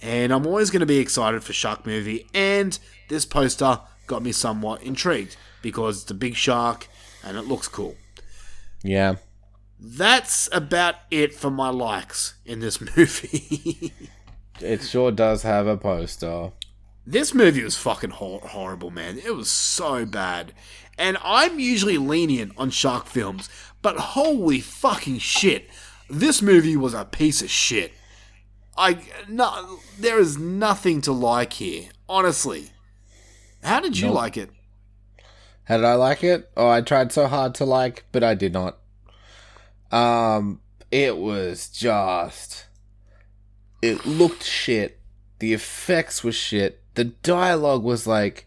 [0.00, 2.26] and I'm always going to be excited for shark movie.
[2.34, 2.78] And
[3.08, 6.88] this poster got me somewhat intrigued because it's a big shark
[7.22, 7.96] and it looks cool.
[8.82, 9.16] Yeah.
[9.78, 13.92] That's about it for my likes in this movie.
[14.60, 16.52] It sure does have a poster.
[17.06, 19.18] This movie was fucking hor- horrible, man.
[19.18, 20.52] It was so bad.
[21.00, 23.48] And I'm usually lenient on shark films,
[23.80, 25.70] but holy fucking shit.
[26.10, 27.92] This movie was a piece of shit.
[28.76, 32.72] I no, there is nothing to like here, honestly.
[33.64, 34.14] How did you Nope.
[34.16, 34.50] like it?
[35.64, 36.50] How did I like it?
[36.54, 38.78] Oh, I tried so hard to like, but I did not.
[39.90, 42.66] Um, it was just.
[43.80, 45.00] It looked shit.
[45.38, 46.82] The effects were shit.
[46.94, 48.46] The dialogue was like,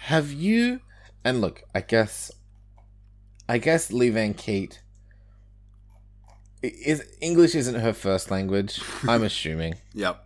[0.00, 0.80] "Have you?"
[1.24, 2.30] And look, I guess,
[3.48, 4.80] I guess Le-Van Kiet
[6.62, 8.80] is English isn't her first language.
[9.08, 9.74] I'm assuming.
[9.94, 10.24] Yep.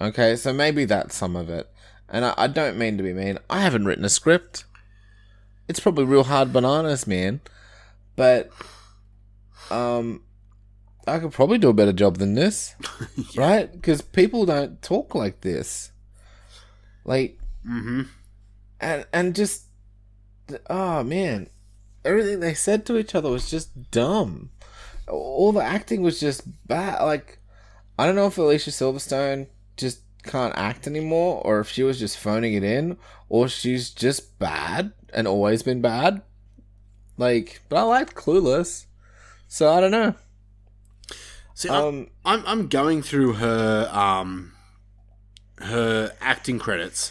[0.00, 1.68] Okay, so maybe that's some of it.
[2.08, 3.38] And I, I don't mean to be mean.
[3.50, 4.64] I haven't written a script.
[5.66, 7.40] It's probably real hard bananas, man.
[8.16, 8.50] But
[9.70, 10.22] um
[11.06, 12.74] I could probably do a better job than this.
[13.36, 13.70] Right?
[13.70, 15.92] Because people don't talk like this.
[17.04, 18.02] Like Mm-hmm.
[18.80, 19.64] and and just
[20.68, 21.48] oh man.
[22.04, 24.50] Everything they said to each other was just dumb.
[25.08, 27.02] All the acting was just bad.
[27.02, 27.38] Like
[27.98, 32.18] I don't know if Alicia Silverstone just can't act anymore, or if she was just
[32.18, 32.96] phoning it in,
[33.28, 36.22] or she's just bad and always been bad.
[37.16, 38.86] Like, but I liked Clueless,
[39.48, 40.14] so I don't know.
[41.54, 44.52] See, I'm- Um, I'm I'm going through her um
[45.60, 47.10] her acting credits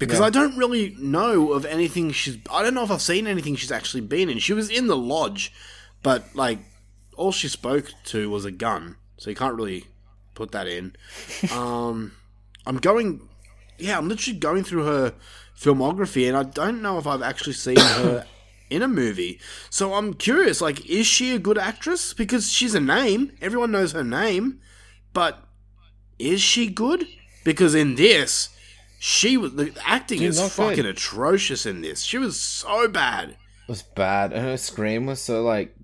[0.00, 0.26] because Yeah.
[0.26, 2.38] I don't really know of anything she's.
[2.50, 4.40] I don't know if I've seen anything she's actually been in.
[4.40, 5.52] She was in the lodge,
[6.02, 6.58] but like
[7.16, 9.84] all she spoke to was a gun, so you can't really
[10.34, 10.96] put that in.
[11.52, 12.12] um,
[12.66, 13.28] I'm going.
[13.78, 15.14] Yeah, I'm literally going through her
[15.56, 18.26] filmography, and I don't know if I've actually seen her
[18.70, 19.38] in a movie.
[19.68, 22.12] So I'm curious, like, is she a good actress?
[22.14, 24.60] Because she's a name, everyone knows her name,
[25.12, 25.44] but
[26.18, 27.06] is she good?
[27.42, 28.50] Because in this,
[29.02, 30.84] she was the acting Dude, is fucking good.
[30.84, 32.02] atrocious in this.
[32.02, 33.30] She was so bad.
[33.30, 33.36] It
[33.66, 35.74] was bad, and her scream was so like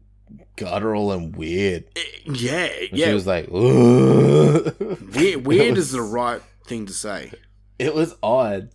[0.56, 1.84] guttural and weird.
[2.26, 3.06] Yeah, And yeah.
[3.06, 7.32] She was like, weird, weird It is the right thing to say.
[7.78, 8.68] It was odd,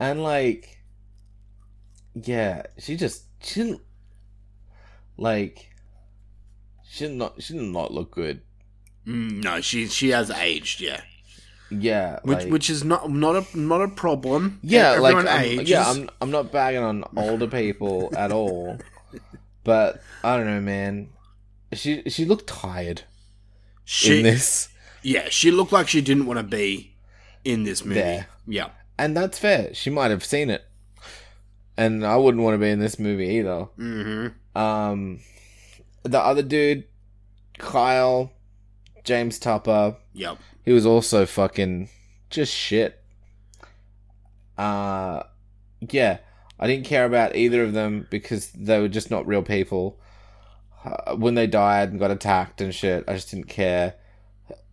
[0.00, 0.78] and like,
[2.14, 3.82] yeah, she just she didn't
[5.18, 5.70] like.
[6.88, 7.42] She did not.
[7.42, 8.40] She did not look good.
[9.06, 10.80] Mm, no, she she has aged.
[10.80, 11.02] Yeah,
[11.70, 14.60] Yeah, which like- which is not not a not a problem.
[14.62, 18.78] Yeah, like Everyone I'm, yeah, I'm I'm not bagging on older people at all,
[19.64, 21.08] but I don't know, man.
[21.72, 23.02] She she looked tired
[23.84, 24.68] she, in this,
[25.02, 26.94] Yeah, she looked like she didn't want to be
[27.44, 28.00] in this movie.
[28.00, 28.26] There.
[28.46, 28.68] Yeah.
[28.98, 29.74] and that's fair.
[29.74, 30.64] She might have seen it,
[31.76, 33.66] and I wouldn't want to be in this movie either.
[33.78, 34.58] Mm-hmm.
[34.58, 35.20] Um,
[36.04, 36.84] the other dude,
[37.58, 38.32] Kyle,
[39.02, 40.38] James Tupper, Yep.
[40.64, 41.88] He was also fucking
[42.30, 43.00] just shit.
[44.56, 45.22] Uh,
[45.80, 46.18] yeah,
[46.58, 49.98] I didn't care about either of them because they were just not real people.
[50.84, 53.94] Uh, when they died and got attacked and shit, I just didn't care.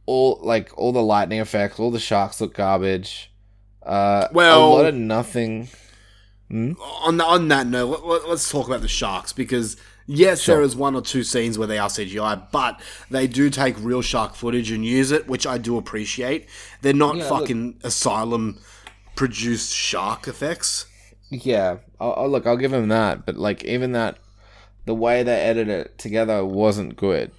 [0.06, 3.32] All like all the lightning effects, all the sharks look garbage.
[3.84, 5.70] Uh, Well- a lot of nothing.
[6.52, 9.78] On the, on that note, let, us talk about the sharks because
[10.08, 10.56] yes, Sure.
[10.56, 14.02] there is one or two scenes where they are CGI, but they do take real
[14.02, 16.47] shark footage and use it, which I do appreciate.
[16.82, 18.60] They're not Yeah, look- fucking asylum
[19.16, 20.86] produced shark effects.
[21.30, 22.45] Yeah, I'll, I'll look.
[22.45, 24.18] I'll give him that, but like even that,
[24.86, 27.32] the way they edited it together wasn't good.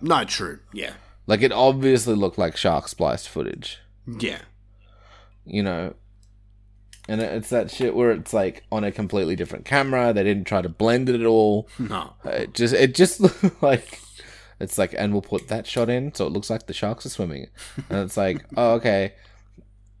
[0.00, 0.60] No, true.
[0.72, 0.92] Yeah.
[1.26, 3.80] Like it obviously looked like shark spliced footage.
[4.06, 4.38] Yeah.
[5.44, 5.94] you know.
[7.08, 10.12] And it's that shit where it's like on a completely different camera.
[10.12, 11.68] They didn't try to blend it at all.
[11.78, 12.12] No.
[12.24, 14.00] It just it just looked like
[14.60, 17.10] it's like, and we'll put that shot in so it looks like the sharks are
[17.10, 17.46] swimming.
[17.88, 19.14] And it's like, oh okay,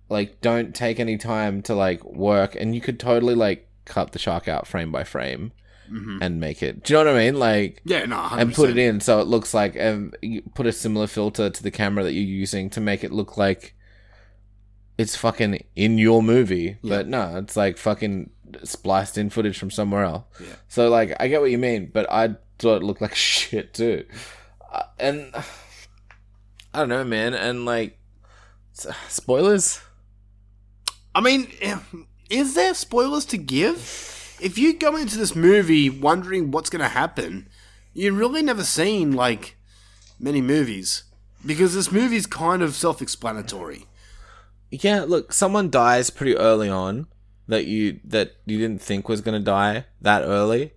[0.08, 4.18] like don't take any time to like work, and you could totally like cut the
[4.18, 5.52] shark out frame by frame
[6.20, 6.82] and make it.
[6.84, 7.38] Do you know what I mean?
[7.38, 8.38] Like Yeah, no, 100%.
[8.42, 11.62] and put it in so it looks like um, you put a similar filter to
[11.62, 13.74] the camera that you're using to make it look like
[14.98, 18.28] it's fucking in your movie but no it's like fucking
[18.64, 20.54] spliced in footage from somewhere else Yeah.
[20.68, 24.04] so like i get what you mean but i thought it looked like shit too
[24.72, 25.32] uh, and
[26.74, 27.98] i don't know man and like
[29.08, 29.80] spoilers
[31.14, 31.48] I mean,
[32.30, 34.36] is there spoilers to give?
[34.40, 37.48] If you go into this movie wondering what's going to happen,
[37.92, 39.56] you've really never seen, like,
[40.20, 41.04] many movies.
[41.44, 43.86] Because this movie's kind of self explanatory.
[44.70, 47.06] Yeah look someone dies pretty early on
[47.46, 50.72] that you that you didn't think was gonna die that early.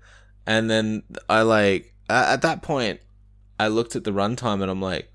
[0.45, 2.99] And then i like at that point
[3.59, 5.11] i looked at the runtime and i'm like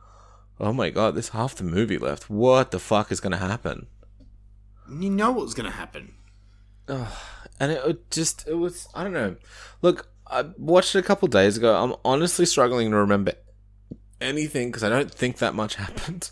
[0.61, 2.31] oh my god there's half the movie left.
[2.31, 3.87] What the fuck is gonna happen?
[4.89, 6.14] You know what was going to happen.
[6.89, 9.37] and it, it just it was i don't know.
[9.83, 11.74] Look i watched it a couple days ago.
[11.74, 13.33] I'm honestly struggling to remember
[14.20, 16.31] anything because i don't think that much happened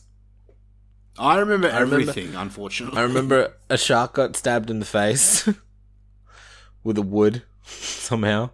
[1.19, 2.99] I remember I remember- everything, unfortunately.
[2.99, 5.49] I remember a shark got stabbed in the face
[6.85, 8.51] with a wood somehow.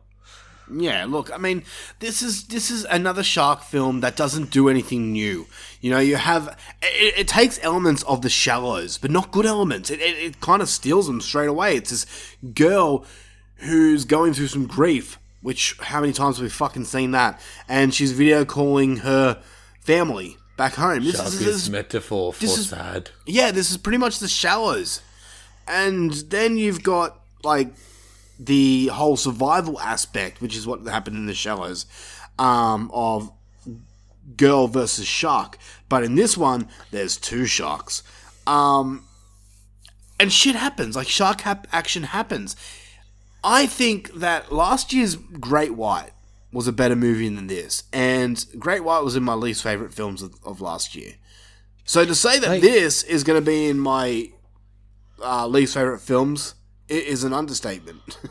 [0.73, 1.65] Yeah, look, I mean,
[1.99, 5.47] this is this is another shark film that doesn't do anything new.
[5.81, 9.91] You know, you have it, it takes elements of the shallows, but not good elements.
[9.91, 11.75] It, it, it kind of steals them straight away.
[11.77, 12.07] It's this
[12.55, 13.05] girl
[13.57, 17.41] who's going through some grief, which how many times have we fucking seen that?
[17.69, 19.43] And she's video calling her
[19.81, 21.03] family back home.
[21.03, 23.09] This is, this is- metaphor for this is- sad.
[23.27, 25.01] yeah, this is pretty much the shallows.
[25.67, 27.69] And then you've got like
[28.39, 31.87] the whole survival aspect, which is what happened in the shallows,
[32.39, 33.31] um, of
[34.37, 35.57] girl versus shark.
[35.89, 38.03] But in this one, there's two sharks.
[38.47, 39.05] Um,
[40.19, 40.95] and shit happens.
[40.95, 42.55] Like shark hap- action happens.
[43.43, 46.12] I think that last year's Great White
[46.52, 50.22] was a better movie than this, and Great White was in my least favorite films
[50.22, 51.14] of, of last year.
[51.85, 54.31] So to say that Like- this is going to be in my
[55.22, 56.55] uh, least favorite films
[56.90, 58.18] i- is an understatement.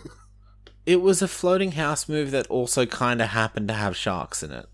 [0.85, 4.51] It was a floating house movie that also kind of happened to have sharks in
[4.51, 4.65] it.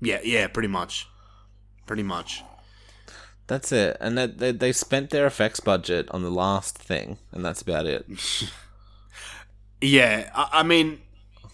[0.00, 1.06] yeah, yeah, pretty much,
[1.86, 2.42] pretty much.
[3.46, 3.98] That's it.
[4.00, 7.84] And that they, they spent their effects budget on the last thing, and that's about
[7.84, 8.06] it.
[9.80, 11.00] Yeah, I, I mean,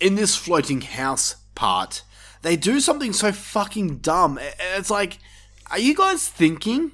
[0.00, 2.02] in this floating house part,
[2.42, 4.38] they do something so fucking dumb.
[4.76, 5.18] It's like,
[5.70, 6.92] are you guys thinking?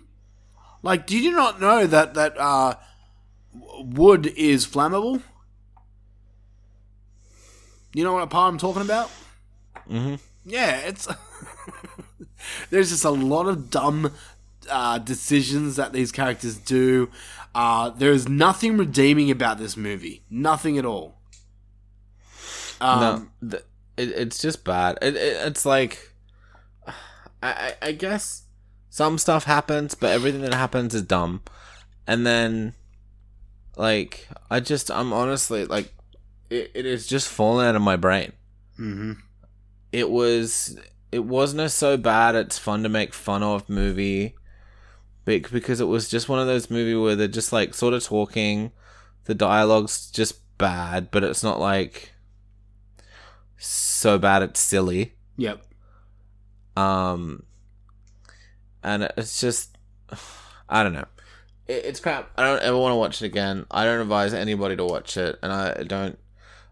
[0.83, 2.75] Like, did you not know that that uh,
[3.53, 5.23] wood is flammable?
[7.95, 9.11] You know what part I'm talking about?
[9.91, 10.17] Mm-hmm.
[10.45, 11.09] Yeah, it's
[12.71, 14.13] there's just a lot of dumb
[14.71, 17.11] uh, decisions that these characters do.
[17.55, 20.23] Uh, there is nothing redeeming about this movie.
[20.29, 21.16] Nothing at all.
[22.81, 23.65] Um, no, th-
[23.97, 24.99] it, it's just bad.
[25.03, 26.13] It, it, it's like,
[27.43, 28.45] I, I, guess
[28.91, 31.43] some stuff happens, but everything that happens is dumb.
[32.07, 32.75] And then,
[33.77, 35.93] like, I just, I'm honestly like,
[36.51, 38.33] it, it is just falling out of my brain.
[38.79, 39.17] mhm.
[39.93, 40.79] It was,
[41.13, 44.35] it wasn't a so bad it's fun to make fun of movie
[45.25, 48.05] bec- because it was just one of those movies where they're just like sort of
[48.05, 48.73] talking
[49.25, 52.13] the dialogue's just bad but it's not like
[53.59, 55.63] so bad it's silly Yep.
[56.77, 57.43] um
[58.83, 59.77] and it's just
[60.69, 61.07] i don't know
[61.67, 64.77] it, it's crap i don't ever want to watch it again i don't advise anybody
[64.77, 66.19] to watch it and i don't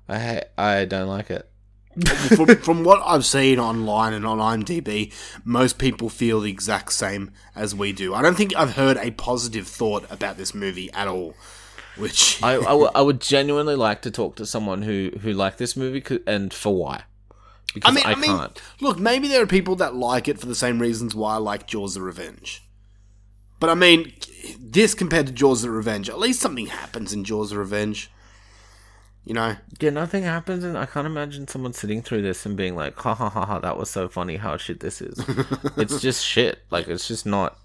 [0.09, 1.49] i ha- i don't like it
[2.35, 5.13] from, from what I've seen online and on IMDb,
[5.45, 8.13] most people feel the exact same as we do.
[8.13, 11.35] I don't think I've heard a positive thought about this movie at all.
[11.97, 15.59] Which I, I, w- I would genuinely like to talk to someone who who liked
[15.59, 17.05] this movie co- and for why.
[17.73, 18.63] Because I mean, I, I, mean, can't.
[18.81, 21.67] look, maybe there are people that like it for the same reasons why I like
[21.67, 22.63] Jaws of Revenge.
[23.59, 24.13] But I mean,
[24.61, 28.11] this compared to Jaws of Revenge, at least something happens in Jaws of Revenge.
[29.25, 32.77] You know, yeah nothing happens and i can't imagine someone sitting through this and being
[32.77, 35.19] like ha ha ha ha that was so funny how shit this is.
[35.79, 36.59] It's just shit.
[36.71, 37.59] Like it's just not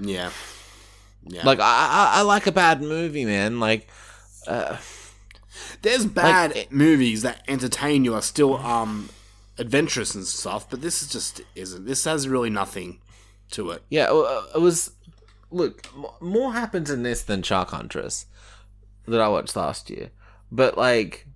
[0.00, 0.30] yeah,
[1.26, 1.44] yeah.
[1.44, 1.62] like I,
[2.14, 3.88] I i like a bad movie man like
[4.46, 4.76] uh
[5.82, 9.08] There's bad Like- movies that entertain you are still um
[9.58, 11.84] adventurous and stuff, but this is just isn't.
[11.86, 13.00] This has really nothing
[13.50, 13.82] to it.
[13.90, 14.92] Yeah, uh, it was.
[15.50, 15.86] Look,
[16.20, 18.26] more happens in this than Shark Huntress
[19.06, 20.10] that I watched last year.
[20.50, 21.26] But like,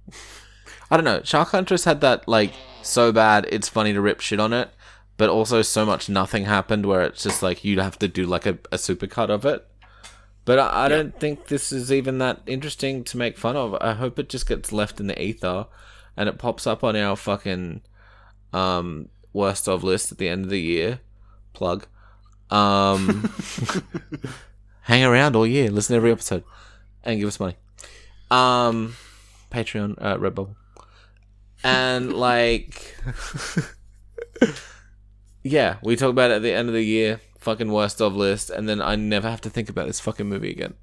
[0.91, 1.21] I don't know.
[1.23, 2.53] Shark Huntress had that like
[2.83, 4.71] so bad it's funny to rip shit on it,
[5.17, 8.47] but also so much nothing happened where it's just like you'd have to do like
[8.47, 9.67] a, a supercut of it.
[10.45, 13.75] But I, I don't think this is even that interesting to make fun of.
[13.81, 15.67] I hope it just gets left in the ether,
[16.17, 17.83] and it pops up on our fucking
[18.53, 21.01] um worst of list at the end of the year.
[21.53, 21.87] Plug.
[22.51, 23.33] Um,
[24.83, 26.45] hang around all year, listen to every episode,
[27.03, 27.57] and give us money.
[28.31, 28.97] Um,
[29.51, 30.55] Patreon, uh, Redbubble,
[31.65, 32.97] and like,
[35.43, 37.21] yeah, we talk about it at the end of the year.
[37.45, 40.51] Fucking worst of list, and then I never have to think about this fucking movie
[40.51, 40.75] again.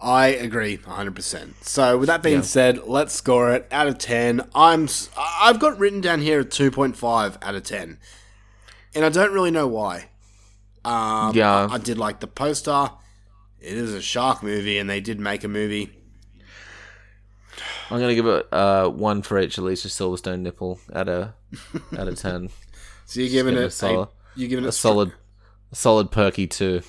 [0.00, 1.52] I agree 100%.
[1.62, 2.42] So, with that being Yeah.
[2.42, 4.48] said, let's score it out of 10.
[4.54, 4.88] I'm
[5.18, 7.98] I've got written down here a 2.5 out of 10.
[8.94, 10.06] And I don't really know why.
[10.86, 11.68] Um, Yeah.
[11.70, 12.88] I, did like the poster.
[13.60, 15.92] It is a shark movie and they did make a movie.
[17.90, 21.32] I'm gonna give it uh one for each Alicia Silverstone nipple out of
[21.98, 22.48] out of ten.
[23.04, 25.12] So you're giving it a a, you're giving it a solid,
[25.72, 26.80] a solid perky two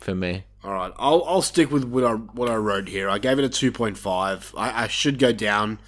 [0.00, 0.44] for me.
[0.62, 3.08] All right, I'll I'll stick with what I what I wrote here.
[3.08, 4.52] I gave it a two point five.
[4.56, 5.78] I, I should go down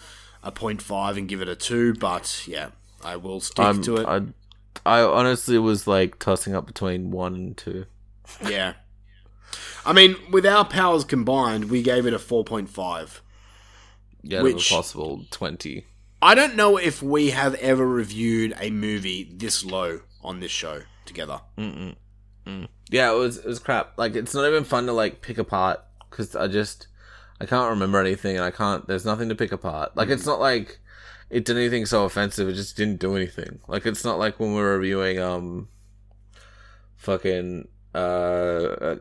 [0.43, 2.71] a 0.5 and give it a two, but yeah,
[3.05, 4.07] I will stick to it.
[4.07, 4.23] I,
[4.85, 7.87] I honestly was like tossing up between one and two.
[8.49, 8.75] yeah,
[9.85, 13.23] I mean, with our powers combined, we gave it a four point five.
[14.23, 15.87] Yeah, Which- possible twenty.
[16.25, 20.83] I don't know if we have ever reviewed a movie this low on this show
[21.13, 21.41] together.
[22.91, 23.97] Yeah, it was it was crap.
[23.97, 25.81] Like it's not even fun to like pick apart
[26.11, 26.89] because I just
[27.41, 28.87] I can't remember anything and I can't.
[28.87, 29.97] There's nothing to pick apart.
[29.97, 30.79] Like it's not like
[31.31, 32.49] it did anything so offensive.
[32.49, 33.61] It just didn't do anything.
[33.69, 35.69] Like it's not like when we were reviewing um
[36.97, 38.97] fucking uh, uh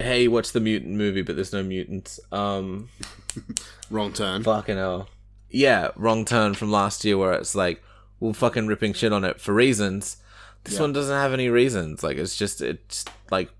[0.00, 2.88] hey what's the mutant movie but there's no mutants um
[3.90, 4.42] Wrong turn.
[4.42, 5.08] fucking hell
[5.50, 7.82] yeah wrong turn from last year where it's like
[8.18, 10.16] we're fucking ripping shit on it for reasons
[10.68, 10.82] this Yeah.
[10.82, 12.02] one doesn't have any reasons.
[12.02, 13.50] Like it's just it's like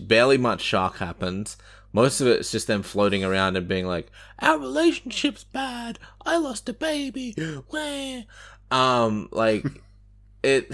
[0.00, 1.56] barely much shark happens.
[1.92, 4.10] Most of it's just them floating around and being like
[4.40, 5.98] our relationship's bad.
[6.24, 7.34] I lost a baby.
[7.70, 8.22] Wah."
[8.70, 9.64] um like
[10.42, 10.72] it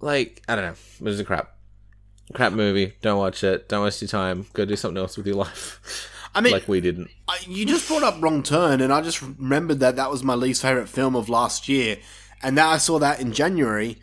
[0.00, 0.74] like i don't know.
[1.00, 1.56] It was a crap
[2.32, 2.94] crap movie.
[3.02, 3.68] Don't watch it.
[3.68, 4.46] Don't waste your time.
[4.52, 6.08] Go do something else with your life.
[6.34, 7.10] I mean, like we didn't.
[7.28, 10.34] I, you just brought up Wrong Turn, and I just remembered that that was my
[10.34, 11.98] least favorite film of last year,
[12.42, 13.98] and now I saw that in January.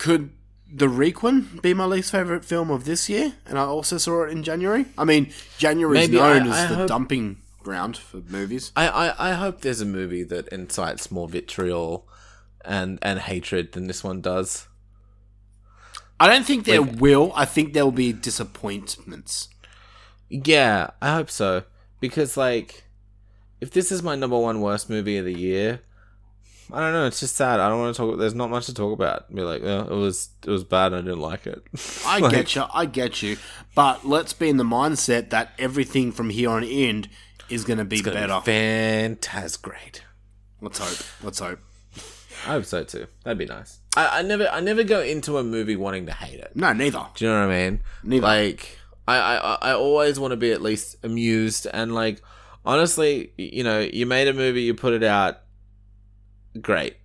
[0.00, 0.30] Could
[0.72, 3.34] The Requin be my least favorite film of this year?
[3.46, 4.86] And I also saw it in January.
[4.96, 8.72] I mean, January is known I- as I the hope- dumping ground for movies.
[8.74, 12.08] I, I, I hope there's a movie that incites more vitriol
[12.64, 14.66] and and hatred than this one does.
[16.18, 17.32] I don't think there will.
[17.34, 19.48] I think there will be disappointments.
[20.28, 21.64] Yeah, I hope so.
[22.00, 22.84] Because like
[23.60, 25.80] if this is my number one worst movie of the year,
[26.72, 27.60] I don't know, it's just sad.
[27.60, 29.34] I don't want to talk there's not much to talk about.
[29.34, 31.62] Be like, oh, it was it was bad and I didn't like it.
[32.06, 32.64] I Like, get you.
[32.72, 33.36] I get you.
[33.74, 37.06] But let's be in the mindset that everything from here on in
[37.48, 38.40] is going to be better.
[38.40, 40.02] be fantastic.
[40.60, 41.06] let's hope.
[41.24, 41.58] Let's hope.
[42.46, 43.06] I hope so too.
[43.24, 43.78] That'd be nice.
[43.96, 46.52] I, I never I never go into a movie wanting to hate it.
[46.54, 47.06] No, neither.
[47.14, 47.82] Do you know what I mean?
[48.02, 48.26] Neither.
[48.26, 52.22] Like, I, I, I always want to be at least amused and like,
[52.64, 55.40] honestly, you know, you made a movie, you put it out,
[56.60, 56.96] great.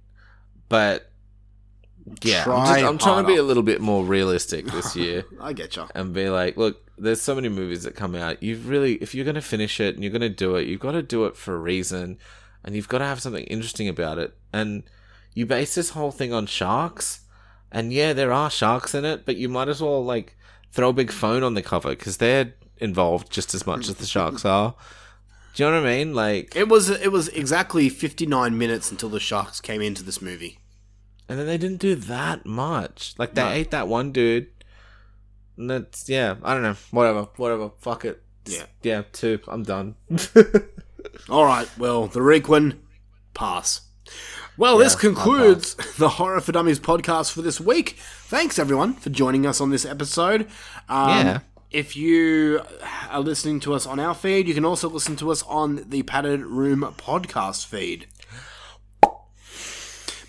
[0.70, 1.12] but
[2.22, 5.54] yeah, I'm, just, I'm trying to be a little bit more realistic this year I
[5.54, 5.88] get you.
[5.96, 8.44] and be like, look, there's so many movies that come out.
[8.44, 10.80] You've really, if you're going to finish it and you're going to do it, you've
[10.80, 12.20] got to do it for a reason,
[12.64, 14.36] and you've got to have something interesting about it.
[14.54, 14.84] And
[15.34, 17.22] you base this whole thing on sharks,
[17.72, 20.38] and yeah, there are sharks in it, but you might as well like
[20.72, 24.06] throw a big phone on the cover because they're involved just as much as the
[24.06, 24.76] sharks are.
[25.56, 26.14] Do you know what I mean?
[26.14, 30.60] Like, It was it was exactly 59 minutes until the sharks came into this movie.
[31.30, 33.16] and then they didn't do that much.
[33.18, 33.50] Like they No.
[33.50, 34.48] ate that one dude.
[35.58, 36.76] And that's yeah, I don't know.
[36.92, 37.72] Whatever, whatever.
[37.80, 38.22] Fuck it.
[38.46, 38.66] Yeah.
[38.84, 39.04] yeah.
[39.14, 39.40] Two.
[39.48, 39.96] I'm done.
[41.30, 42.80] All right, well, the Requin,
[43.34, 43.82] pass.
[44.58, 47.96] Well, this concludes the Horror for Dummies podcast for this week.
[48.26, 50.48] Thanks, everyone, for joining us on this episode.
[50.90, 51.40] Um, Yeah.
[51.72, 52.62] If you
[53.10, 56.04] are listening to us on our feed, you can also listen to us on the
[56.04, 58.08] Padded Room podcast feed.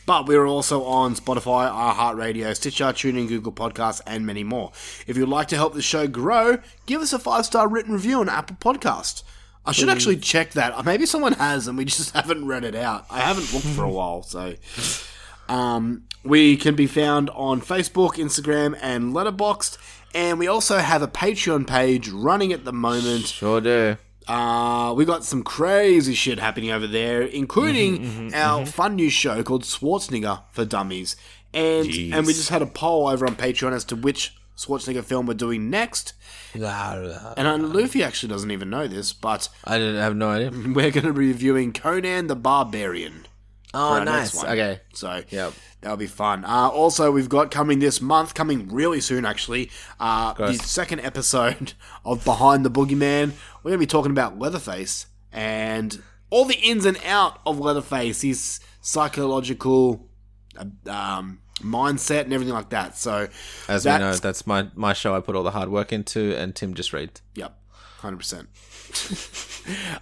[0.06, 4.70] But we're also on Spotify, iHeartRadio, Stitcher, TuneIn, Google Podcasts, and many more.
[5.06, 8.20] If you'd like to help the show grow, give us a five star written review
[8.20, 9.22] on Apple Podcast.
[9.64, 10.84] I should actually check that.
[10.84, 13.04] Maybe someone has, and we just haven't read it out.
[13.10, 14.54] I haven't looked for a while, so.
[15.48, 19.78] Um, we can be found on Facebook, Instagram, and Letterboxd,
[20.16, 23.26] and we also have a Patreon page running at the moment.
[23.26, 23.98] Sure do.
[24.26, 29.62] Uh, we got some crazy shit happening over there, including our fun new show called
[29.62, 31.16] Schwarzenegger for Dummies.
[31.52, 32.12] And Jeez.
[32.12, 35.34] and we just had a poll over on Patreon as to which Schwarzenegger film we're
[35.34, 36.14] doing next.
[37.36, 40.50] And uh, Luffy actually doesn't even know this, but I didn't have no idea.
[40.72, 43.25] we're going to be reviewing Conan the Barbarian.
[43.74, 44.34] Oh, nice.
[44.34, 44.46] one.
[44.46, 44.80] Okay.
[44.94, 45.52] So Yep.
[45.82, 46.44] that'll be fun.
[46.44, 49.70] Uh, also, we've got coming this month, coming really soon actually,
[50.00, 51.74] uh, the second episode
[52.04, 53.32] of Behind the Boogeyman.
[53.62, 58.22] We're going to be talking about Leatherface and all the ins and out of Leatherface,
[58.22, 60.08] his psychological
[60.58, 62.96] uh, um, mindset and everything like that.
[62.96, 63.28] So,
[63.68, 65.14] As we know, that's- my my show.
[65.14, 67.20] I put all the hard work into, and Tim just read.
[67.34, 67.58] Yep,
[67.98, 68.48] hundred percent.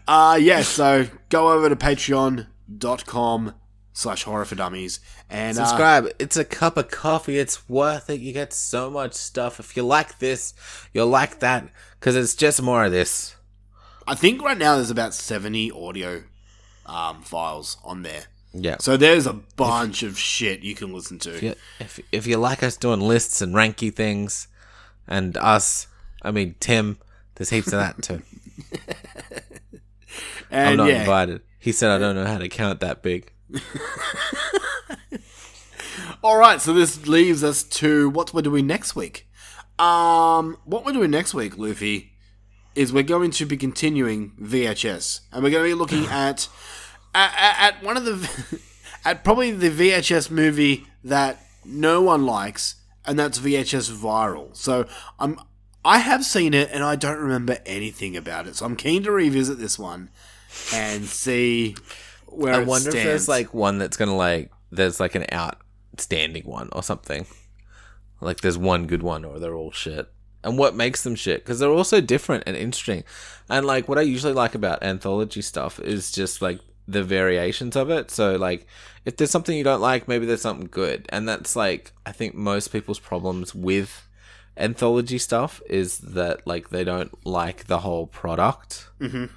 [0.06, 1.76] Uh yeah, so go over to
[2.70, 3.54] patreon.com
[3.92, 4.98] slash horror for dummies
[5.30, 6.08] and uh, Subscribe.
[6.18, 7.38] it's a cup of coffee.
[7.38, 8.20] It's worth it.
[8.20, 9.60] You get so much stuff.
[9.60, 10.52] If you like this,
[10.92, 11.68] you'll like that
[11.98, 13.36] because it's just more of this.
[14.06, 16.24] I think right now there's about seventy audio
[16.86, 18.24] um, files on there.
[18.52, 18.76] Yeah.
[18.78, 21.34] So there's a bunch of shit you can listen to.
[21.34, 24.48] if you, if, if you like us doing lists and ranky things,
[25.08, 25.86] and us,
[26.22, 26.98] I mean Tim,
[27.34, 28.22] there's heaps of that too.
[30.50, 31.40] I'm not yeah, invited.
[31.64, 33.32] He said I don't know how to count that big.
[36.22, 39.26] All right, so this leaves us to what we're doing next week.
[39.78, 42.12] Um, what we're doing next week, Luffy,
[42.74, 46.48] is we're going to be continuing VHS, and we're going to be looking at
[47.14, 48.60] at, at one of the
[49.06, 52.74] at probably the VHS movie that no one likes,
[53.06, 54.54] and that's VHS Viral.
[54.54, 54.86] So
[55.18, 55.40] I'm
[55.82, 58.56] I have seen it, and I don't remember anything about it.
[58.56, 60.10] So I'm keen to revisit this one
[60.72, 61.76] and see
[62.26, 66.68] where I wonder if there's like one that's gonna like there's like an outstanding one
[66.72, 67.26] or something.
[68.20, 70.08] Like there's one good one or they're all shit.
[70.42, 71.42] And what makes them shit?
[71.42, 73.04] Because they're all so different and interesting.
[73.48, 77.88] And like what I usually like about anthology stuff is just like the variations of
[77.90, 78.10] it.
[78.10, 78.66] So like
[79.04, 81.06] if there's something you don't like, maybe there's something good.
[81.10, 84.06] And that's like I think most people's problems with
[84.56, 88.88] anthology stuff is that like they don't like the whole product.
[89.00, 89.30] Mhm.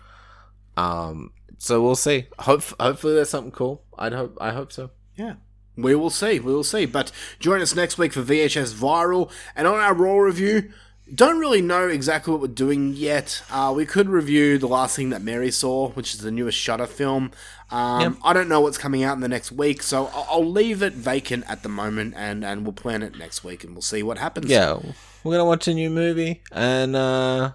[0.77, 2.27] Um so we'll see.
[2.39, 3.83] Hope hopefully there's something cool.
[3.97, 4.91] I'd hope I hope so.
[5.15, 5.35] Yeah.
[5.75, 6.39] We will see.
[6.39, 6.85] We will see.
[6.85, 9.31] But join us next week for VHS Viral.
[9.55, 10.71] And on our Raw review,
[11.13, 13.43] don't really know exactly what we're doing yet.
[13.51, 16.87] Uh, we could review The Last Thing That Mary Saw, which is the newest Shudder
[16.87, 17.31] film.
[17.69, 18.13] Um, Yep.
[18.23, 20.93] I don't know what's coming out in the next week, so I'll, I'll leave it
[20.93, 24.17] vacant at the moment and, and we'll plan it next week and we'll see what
[24.17, 24.49] happens.
[24.49, 24.79] Yeah,
[25.23, 27.51] we're gonna watch a new movie and uh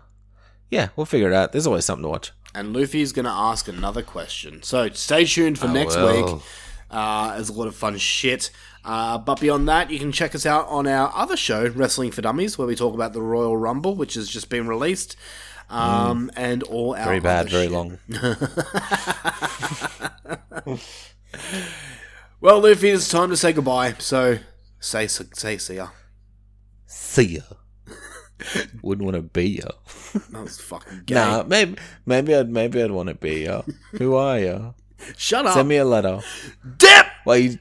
[0.70, 1.53] yeah, we'll figure it out.
[1.53, 2.32] There's always something to watch.
[2.55, 4.62] And Luffy is going to ask another question.
[4.62, 6.43] So stay tuned for I next week.
[6.91, 8.51] Uh, there's a lot of fun shit.
[8.85, 12.20] Uh, but beyond that, you can check us out on our other show, Wrestling for
[12.20, 15.16] Dummies, where we talk about the Royal Rumble, which has just been released,
[15.70, 17.05] um, and all our Mm.
[17.05, 17.73] Very bad, very shit.
[17.73, 17.99] long.
[22.41, 23.95] Well, Luffy, it's time to say goodbye.
[24.01, 24.39] So
[24.81, 25.89] say say see ya.
[26.87, 27.43] See ya.
[28.82, 29.69] Wouldn't want to be you.
[30.31, 31.14] That was fucking gay.
[31.14, 33.64] Nah, maybe maybe I'd maybe I'd want to be you.
[33.93, 34.74] Who are you?
[35.16, 35.55] Shut up.
[35.55, 36.20] Send me a letter.
[36.78, 37.06] Dip.
[37.24, 37.59] Why you